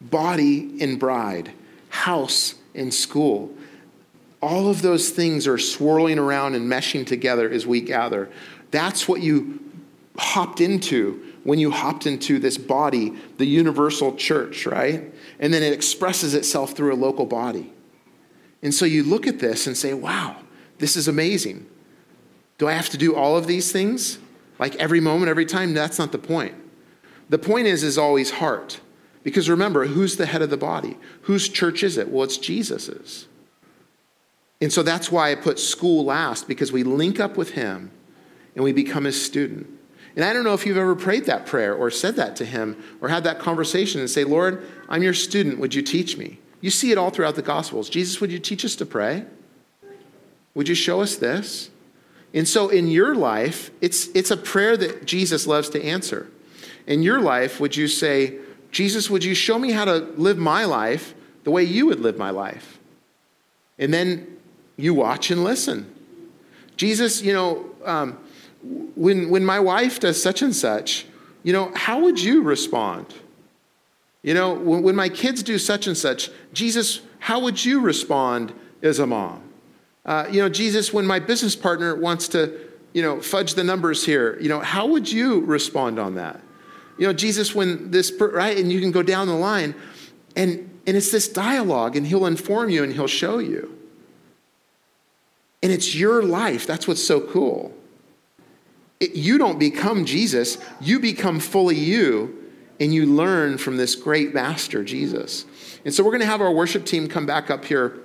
body 0.00 0.78
and 0.80 0.98
bride, 0.98 1.52
house 1.88 2.54
and 2.74 2.92
school 2.92 3.52
all 4.42 4.68
of 4.68 4.82
those 4.82 5.10
things 5.10 5.46
are 5.46 5.58
swirling 5.58 6.18
around 6.18 6.54
and 6.54 6.70
meshing 6.70 7.06
together 7.06 7.50
as 7.50 7.66
we 7.66 7.80
gather. 7.80 8.28
That's 8.70 9.08
what 9.08 9.20
you 9.20 9.60
hopped 10.18 10.60
into 10.60 11.34
when 11.44 11.58
you 11.58 11.70
hopped 11.70 12.06
into 12.06 12.38
this 12.38 12.58
body, 12.58 13.14
the 13.38 13.44
universal 13.44 14.14
church, 14.14 14.66
right? 14.66 15.12
And 15.38 15.52
then 15.52 15.62
it 15.62 15.72
expresses 15.72 16.34
itself 16.34 16.72
through 16.72 16.94
a 16.94 16.96
local 16.96 17.26
body. 17.26 17.72
And 18.62 18.74
so 18.74 18.84
you 18.84 19.02
look 19.02 19.26
at 19.26 19.38
this 19.38 19.66
and 19.66 19.76
say, 19.76 19.94
wow, 19.94 20.36
this 20.78 20.96
is 20.96 21.08
amazing. 21.08 21.66
Do 22.58 22.68
I 22.68 22.72
have 22.72 22.88
to 22.90 22.96
do 22.96 23.14
all 23.14 23.36
of 23.36 23.46
these 23.46 23.70
things? 23.70 24.18
Like 24.58 24.74
every 24.76 25.00
moment, 25.00 25.28
every 25.28 25.46
time? 25.46 25.74
That's 25.74 25.98
not 25.98 26.12
the 26.12 26.18
point. 26.18 26.54
The 27.28 27.38
point 27.38 27.66
is, 27.66 27.82
is 27.82 27.98
always 27.98 28.30
heart. 28.32 28.80
Because 29.22 29.50
remember, 29.50 29.86
who's 29.86 30.16
the 30.16 30.26
head 30.26 30.42
of 30.42 30.50
the 30.50 30.56
body? 30.56 30.96
Whose 31.22 31.48
church 31.48 31.82
is 31.82 31.96
it? 31.96 32.08
Well, 32.08 32.24
it's 32.24 32.38
Jesus's. 32.38 33.26
And 34.60 34.72
so 34.72 34.82
that's 34.82 35.10
why 35.10 35.32
I 35.32 35.34
put 35.34 35.58
school 35.58 36.04
last, 36.04 36.48
because 36.48 36.72
we 36.72 36.82
link 36.82 37.20
up 37.20 37.36
with 37.36 37.50
him 37.50 37.90
and 38.54 38.64
we 38.64 38.72
become 38.72 39.04
his 39.04 39.22
student. 39.22 39.68
And 40.14 40.24
I 40.24 40.32
don't 40.32 40.44
know 40.44 40.54
if 40.54 40.64
you've 40.64 40.78
ever 40.78 40.96
prayed 40.96 41.26
that 41.26 41.44
prayer 41.44 41.74
or 41.74 41.90
said 41.90 42.16
that 42.16 42.36
to 42.36 42.44
him 42.44 42.82
or 43.02 43.08
had 43.08 43.24
that 43.24 43.38
conversation 43.38 44.00
and 44.00 44.08
say, 44.08 44.24
Lord, 44.24 44.66
I'm 44.88 45.02
your 45.02 45.12
student. 45.12 45.58
Would 45.58 45.74
you 45.74 45.82
teach 45.82 46.16
me? 46.16 46.38
You 46.62 46.70
see 46.70 46.90
it 46.90 46.96
all 46.96 47.10
throughout 47.10 47.34
the 47.34 47.42
Gospels. 47.42 47.90
Jesus, 47.90 48.20
would 48.20 48.32
you 48.32 48.38
teach 48.38 48.64
us 48.64 48.76
to 48.76 48.86
pray? 48.86 49.26
Would 50.54 50.68
you 50.68 50.74
show 50.74 51.02
us 51.02 51.16
this? 51.16 51.68
And 52.34 52.46
so 52.46 52.68
in 52.68 52.88
your 52.88 53.14
life, 53.14 53.70
it's, 53.80 54.08
it's 54.08 54.30
a 54.30 54.36
prayer 54.36 54.76
that 54.76 55.06
Jesus 55.06 55.46
loves 55.46 55.68
to 55.70 55.82
answer. 55.82 56.30
In 56.86 57.02
your 57.02 57.20
life, 57.20 57.60
would 57.60 57.76
you 57.76 57.88
say, 57.88 58.38
Jesus, 58.70 59.08
would 59.08 59.24
you 59.24 59.34
show 59.34 59.58
me 59.58 59.72
how 59.72 59.84
to 59.84 59.98
live 60.16 60.38
my 60.38 60.64
life 60.64 61.14
the 61.44 61.50
way 61.50 61.64
you 61.64 61.86
would 61.86 62.00
live 62.00 62.18
my 62.18 62.30
life? 62.30 62.78
And 63.78 63.92
then 63.92 64.36
you 64.76 64.94
watch 64.94 65.30
and 65.30 65.44
listen. 65.44 65.92
Jesus, 66.76 67.22
you 67.22 67.32
know, 67.32 67.66
um, 67.84 68.18
when, 68.94 69.30
when 69.30 69.44
my 69.44 69.60
wife 69.60 70.00
does 70.00 70.22
such 70.22 70.42
and 70.42 70.54
such, 70.54 71.06
you 71.42 71.52
know, 71.52 71.72
how 71.74 72.00
would 72.00 72.20
you 72.20 72.42
respond? 72.42 73.14
You 74.22 74.34
know, 74.34 74.54
when, 74.54 74.82
when 74.82 74.96
my 74.96 75.08
kids 75.08 75.42
do 75.42 75.58
such 75.58 75.86
and 75.86 75.96
such, 75.96 76.30
Jesus, 76.52 77.00
how 77.18 77.40
would 77.40 77.64
you 77.64 77.80
respond 77.80 78.52
as 78.82 78.98
a 78.98 79.06
mom? 79.06 79.42
Uh, 80.06 80.26
you 80.30 80.40
know, 80.40 80.48
Jesus, 80.48 80.92
when 80.92 81.04
my 81.04 81.18
business 81.18 81.56
partner 81.56 81.96
wants 81.96 82.28
to, 82.28 82.58
you 82.92 83.02
know, 83.02 83.20
fudge 83.20 83.54
the 83.54 83.64
numbers 83.64 84.06
here, 84.06 84.38
you 84.40 84.48
know, 84.48 84.60
how 84.60 84.86
would 84.86 85.10
you 85.10 85.40
respond 85.40 85.98
on 85.98 86.14
that? 86.14 86.40
You 86.96 87.08
know, 87.08 87.12
Jesus, 87.12 87.54
when 87.54 87.90
this, 87.90 88.12
right, 88.18 88.56
and 88.56 88.72
you 88.72 88.80
can 88.80 88.92
go 88.92 89.02
down 89.02 89.26
the 89.26 89.34
line, 89.34 89.74
and, 90.36 90.70
and 90.86 90.96
it's 90.96 91.10
this 91.10 91.28
dialogue, 91.28 91.96
and 91.96 92.06
he'll 92.06 92.26
inform 92.26 92.70
you 92.70 92.84
and 92.84 92.92
he'll 92.92 93.06
show 93.06 93.38
you. 93.38 93.76
And 95.62 95.72
it's 95.72 95.94
your 95.94 96.22
life. 96.22 96.66
That's 96.66 96.86
what's 96.86 97.04
so 97.04 97.20
cool. 97.20 97.74
It, 99.00 99.14
you 99.14 99.36
don't 99.36 99.58
become 99.58 100.04
Jesus, 100.04 100.56
you 100.80 101.00
become 101.00 101.40
fully 101.40 101.76
you, 101.76 102.44
and 102.78 102.94
you 102.94 103.06
learn 103.06 103.58
from 103.58 103.76
this 103.76 103.94
great 103.94 104.32
master, 104.32 104.84
Jesus. 104.84 105.46
And 105.84 105.92
so 105.92 106.04
we're 106.04 106.12
going 106.12 106.20
to 106.20 106.26
have 106.26 106.40
our 106.40 106.52
worship 106.52 106.84
team 106.84 107.08
come 107.08 107.26
back 107.26 107.50
up 107.50 107.64
here. 107.64 107.98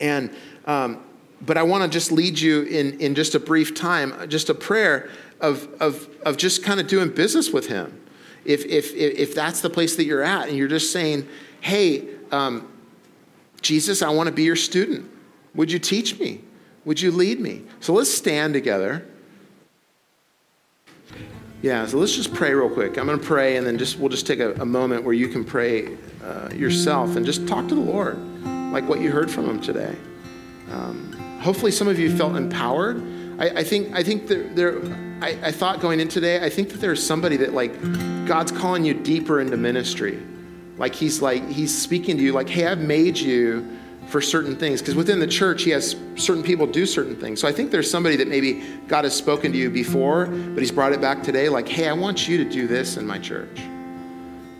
And 0.00 0.30
um, 0.64 1.02
but 1.40 1.56
I 1.56 1.62
want 1.62 1.84
to 1.84 1.88
just 1.88 2.12
lead 2.12 2.38
you 2.38 2.62
in, 2.62 3.00
in 3.00 3.14
just 3.14 3.34
a 3.34 3.40
brief 3.40 3.74
time, 3.74 4.28
just 4.28 4.50
a 4.50 4.54
prayer 4.54 5.10
of, 5.40 5.68
of, 5.80 6.08
of 6.24 6.36
just 6.36 6.62
kind 6.62 6.80
of 6.80 6.86
doing 6.86 7.08
business 7.08 7.50
with 7.50 7.66
Him. 7.66 7.98
If, 8.44 8.64
if, 8.66 8.94
if 8.94 9.34
that's 9.34 9.60
the 9.60 9.70
place 9.70 9.96
that 9.96 10.04
you're 10.04 10.22
at 10.22 10.48
and 10.48 10.56
you're 10.56 10.68
just 10.68 10.92
saying, 10.92 11.28
hey, 11.60 12.08
um, 12.30 12.70
Jesus, 13.60 14.02
I 14.02 14.10
want 14.10 14.28
to 14.28 14.32
be 14.32 14.44
your 14.44 14.56
student. 14.56 15.10
Would 15.54 15.70
you 15.70 15.78
teach 15.78 16.18
me? 16.18 16.40
Would 16.84 17.00
you 17.00 17.10
lead 17.10 17.40
me? 17.40 17.62
So 17.80 17.92
let's 17.92 18.12
stand 18.12 18.54
together. 18.54 19.06
Yeah, 21.62 21.84
so 21.86 21.98
let's 21.98 22.16
just 22.16 22.32
pray 22.32 22.54
real 22.54 22.70
quick. 22.70 22.96
I'm 22.96 23.06
going 23.06 23.18
to 23.18 23.24
pray, 23.24 23.58
and 23.58 23.66
then 23.66 23.76
just 23.76 23.98
we'll 23.98 24.08
just 24.08 24.26
take 24.26 24.40
a, 24.40 24.54
a 24.54 24.64
moment 24.64 25.04
where 25.04 25.12
you 25.12 25.28
can 25.28 25.44
pray 25.44 25.98
uh, 26.24 26.48
yourself 26.54 27.16
and 27.16 27.26
just 27.26 27.46
talk 27.46 27.68
to 27.68 27.74
the 27.74 27.80
Lord, 27.80 28.18
like 28.72 28.88
what 28.88 29.00
you 29.00 29.10
heard 29.10 29.30
from 29.30 29.44
Him 29.44 29.60
today. 29.60 29.94
Um, 30.70 31.19
hopefully 31.40 31.72
some 31.72 31.88
of 31.88 31.98
you 31.98 32.16
felt 32.16 32.36
empowered. 32.36 33.02
I, 33.38 33.60
I 33.60 33.64
think 33.64 33.94
I 33.94 34.02
think 34.02 34.28
there, 34.28 34.44
there 34.44 34.80
I, 35.22 35.38
I 35.42 35.52
thought 35.52 35.80
going 35.80 36.00
in 36.00 36.08
today, 36.08 36.44
I 36.44 36.50
think 36.50 36.70
that 36.70 36.80
there's 36.80 37.04
somebody 37.04 37.36
that 37.38 37.52
like 37.52 37.72
God's 38.26 38.52
calling 38.52 38.84
you 38.84 38.94
deeper 38.94 39.40
into 39.40 39.56
ministry. 39.56 40.22
Like 40.78 40.94
he's 40.94 41.20
like 41.20 41.46
he's 41.48 41.76
speaking 41.76 42.16
to 42.16 42.22
you 42.22 42.32
like, 42.32 42.48
hey, 42.48 42.66
I've 42.66 42.80
made 42.80 43.18
you 43.18 43.78
for 44.08 44.20
certain 44.20 44.56
things. 44.56 44.80
Because 44.80 44.94
within 44.94 45.20
the 45.20 45.26
church, 45.26 45.62
he 45.62 45.70
has 45.70 45.96
certain 46.16 46.42
people 46.42 46.66
do 46.66 46.84
certain 46.84 47.16
things. 47.16 47.40
So 47.40 47.48
I 47.48 47.52
think 47.52 47.70
there's 47.70 47.90
somebody 47.90 48.16
that 48.16 48.28
maybe 48.28 48.62
God 48.88 49.04
has 49.04 49.14
spoken 49.14 49.52
to 49.52 49.58
you 49.58 49.70
before, 49.70 50.26
but 50.26 50.58
he's 50.58 50.72
brought 50.72 50.92
it 50.92 51.00
back 51.00 51.22
today, 51.22 51.48
like, 51.48 51.68
hey, 51.68 51.88
I 51.88 51.92
want 51.92 52.28
you 52.28 52.42
to 52.42 52.50
do 52.50 52.66
this 52.66 52.96
in 52.96 53.06
my 53.06 53.18
church. 53.18 53.60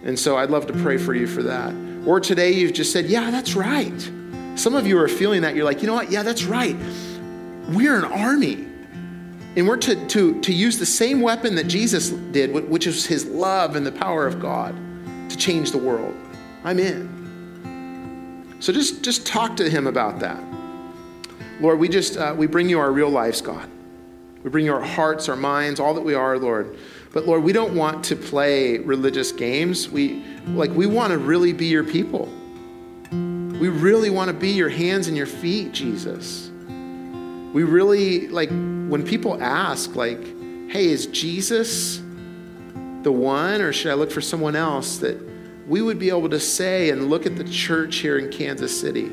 And 0.04 0.18
so 0.18 0.36
I'd 0.36 0.50
love 0.50 0.66
to 0.68 0.72
pray 0.72 0.96
for 0.98 1.14
you 1.14 1.26
for 1.26 1.42
that. 1.42 1.74
Or 2.06 2.20
today 2.20 2.52
you've 2.52 2.72
just 2.72 2.92
said, 2.92 3.06
yeah, 3.06 3.30
that's 3.30 3.54
right. 3.54 4.10
Some 4.60 4.74
of 4.74 4.86
you 4.86 4.98
are 4.98 5.08
feeling 5.08 5.40
that. 5.40 5.56
You're 5.56 5.64
like, 5.64 5.80
you 5.80 5.86
know 5.86 5.94
what? 5.94 6.10
Yeah, 6.10 6.22
that's 6.22 6.44
right. 6.44 6.76
We're 7.70 7.96
an 7.96 8.04
army. 8.04 8.66
And 9.56 9.66
we're 9.66 9.78
to, 9.78 10.06
to, 10.08 10.38
to 10.42 10.52
use 10.52 10.78
the 10.78 10.84
same 10.84 11.22
weapon 11.22 11.54
that 11.54 11.66
Jesus 11.66 12.10
did, 12.10 12.52
which 12.52 12.86
is 12.86 13.06
his 13.06 13.24
love 13.24 13.74
and 13.74 13.86
the 13.86 13.92
power 13.92 14.26
of 14.26 14.38
God 14.38 14.76
to 15.30 15.36
change 15.38 15.70
the 15.70 15.78
world. 15.78 16.14
I'm 16.62 16.78
in. 16.78 18.54
So 18.60 18.70
just, 18.70 19.02
just 19.02 19.26
talk 19.26 19.56
to 19.56 19.70
him 19.70 19.86
about 19.86 20.20
that. 20.20 20.44
Lord, 21.60 21.78
we 21.78 21.88
just 21.88 22.18
uh, 22.18 22.34
we 22.36 22.46
bring 22.46 22.68
you 22.68 22.78
our 22.80 22.92
real 22.92 23.08
lives, 23.08 23.40
God. 23.40 23.66
We 24.42 24.50
bring 24.50 24.66
you 24.66 24.74
our 24.74 24.82
hearts, 24.82 25.30
our 25.30 25.36
minds, 25.36 25.80
all 25.80 25.94
that 25.94 26.02
we 26.02 26.12
are, 26.12 26.38
Lord. 26.38 26.76
But 27.12 27.26
Lord, 27.26 27.42
we 27.42 27.54
don't 27.54 27.74
want 27.74 28.04
to 28.04 28.16
play 28.16 28.78
religious 28.78 29.32
games. 29.32 29.88
We 29.88 30.22
like 30.48 30.70
we 30.70 30.84
want 30.86 31.12
to 31.12 31.18
really 31.18 31.54
be 31.54 31.66
your 31.66 31.84
people. 31.84 32.30
We 33.60 33.68
really 33.68 34.08
want 34.08 34.28
to 34.28 34.32
be 34.32 34.52
your 34.52 34.70
hands 34.70 35.06
and 35.06 35.14
your 35.14 35.26
feet, 35.26 35.72
Jesus. 35.72 36.50
We 37.52 37.62
really, 37.62 38.26
like, 38.28 38.48
when 38.48 39.04
people 39.04 39.38
ask, 39.42 39.94
like, 39.94 40.18
hey, 40.70 40.86
is 40.86 41.04
Jesus 41.08 41.98
the 43.02 43.12
one, 43.12 43.60
or 43.60 43.70
should 43.74 43.90
I 43.90 43.94
look 43.94 44.10
for 44.10 44.22
someone 44.22 44.56
else? 44.56 44.96
That 44.96 45.20
we 45.68 45.82
would 45.82 45.98
be 45.98 46.08
able 46.08 46.30
to 46.30 46.40
say 46.40 46.88
and 46.88 47.10
look 47.10 47.26
at 47.26 47.36
the 47.36 47.44
church 47.44 47.96
here 47.96 48.16
in 48.16 48.30
Kansas 48.30 48.80
City, 48.80 49.10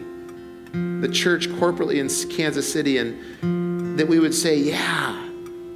the 0.71 1.09
church 1.11 1.49
corporately 1.49 1.97
in 1.97 2.07
Kansas 2.33 2.71
City, 2.71 2.99
and 2.99 3.99
that 3.99 4.07
we 4.07 4.17
would 4.17 4.33
say, 4.33 4.57
yeah, 4.57 5.29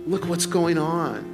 look 0.06 0.28
what's 0.28 0.46
going 0.46 0.78
on. 0.78 1.28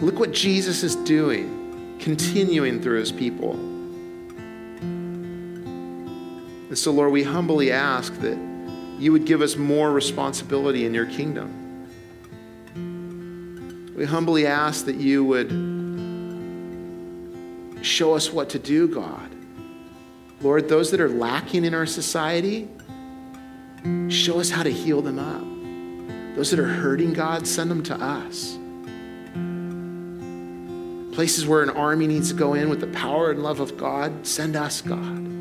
Look 0.00 0.18
what 0.18 0.32
Jesus 0.32 0.82
is 0.82 0.96
doing, 0.96 1.98
continuing 2.00 2.80
through 2.80 3.00
his 3.00 3.12
people. 3.12 3.73
And 6.74 6.78
so, 6.80 6.90
Lord, 6.90 7.12
we 7.12 7.22
humbly 7.22 7.70
ask 7.70 8.12
that 8.14 8.36
you 8.98 9.12
would 9.12 9.26
give 9.26 9.42
us 9.42 9.54
more 9.54 9.92
responsibility 9.92 10.86
in 10.86 10.92
your 10.92 11.06
kingdom. 11.06 11.86
We 13.96 14.04
humbly 14.04 14.48
ask 14.48 14.86
that 14.86 14.96
you 14.96 15.24
would 15.24 15.50
show 17.86 18.14
us 18.14 18.32
what 18.32 18.48
to 18.48 18.58
do, 18.58 18.88
God. 18.88 19.30
Lord, 20.40 20.68
those 20.68 20.90
that 20.90 21.00
are 21.00 21.08
lacking 21.08 21.64
in 21.64 21.74
our 21.74 21.86
society, 21.86 22.68
show 24.08 24.40
us 24.40 24.50
how 24.50 24.64
to 24.64 24.72
heal 24.72 25.00
them 25.00 25.20
up. 25.20 26.34
Those 26.34 26.50
that 26.50 26.58
are 26.58 26.66
hurting, 26.66 27.12
God, 27.12 27.46
send 27.46 27.70
them 27.70 27.84
to 27.84 27.94
us. 27.94 28.58
Places 31.14 31.46
where 31.46 31.62
an 31.62 31.70
army 31.70 32.08
needs 32.08 32.30
to 32.30 32.34
go 32.34 32.54
in 32.54 32.68
with 32.68 32.80
the 32.80 32.88
power 32.88 33.30
and 33.30 33.44
love 33.44 33.60
of 33.60 33.76
God, 33.76 34.26
send 34.26 34.56
us, 34.56 34.80
God. 34.80 35.33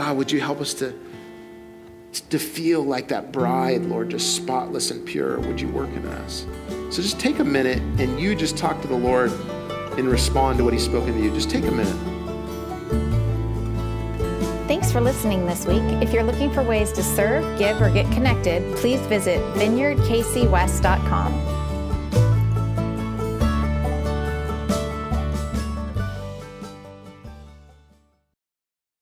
God, 0.00 0.16
would 0.16 0.32
you 0.32 0.40
help 0.40 0.62
us 0.62 0.72
to, 0.72 0.98
to 2.30 2.38
feel 2.38 2.82
like 2.82 3.08
that 3.08 3.32
bride, 3.32 3.82
Lord, 3.82 4.08
just 4.08 4.34
spotless 4.34 4.90
and 4.90 5.04
pure? 5.04 5.38
Would 5.40 5.60
you 5.60 5.68
work 5.68 5.90
in 5.90 6.06
us? 6.06 6.46
So 6.88 7.02
just 7.02 7.20
take 7.20 7.38
a 7.38 7.44
minute 7.44 7.80
and 8.00 8.18
you 8.18 8.34
just 8.34 8.56
talk 8.56 8.80
to 8.80 8.88
the 8.88 8.96
Lord 8.96 9.30
and 9.98 10.08
respond 10.08 10.56
to 10.56 10.64
what 10.64 10.72
He's 10.72 10.86
spoken 10.86 11.12
to 11.12 11.22
you. 11.22 11.30
Just 11.34 11.50
take 11.50 11.64
a 11.64 11.70
minute. 11.70 11.94
Thanks 14.66 14.90
for 14.90 15.02
listening 15.02 15.44
this 15.44 15.66
week. 15.66 15.82
If 16.02 16.14
you're 16.14 16.24
looking 16.24 16.50
for 16.50 16.62
ways 16.62 16.92
to 16.92 17.02
serve, 17.02 17.58
give, 17.58 17.82
or 17.82 17.90
get 17.90 18.10
connected, 18.10 18.74
please 18.76 19.00
visit 19.00 19.38
vineyardkcwest.com. 19.56 21.59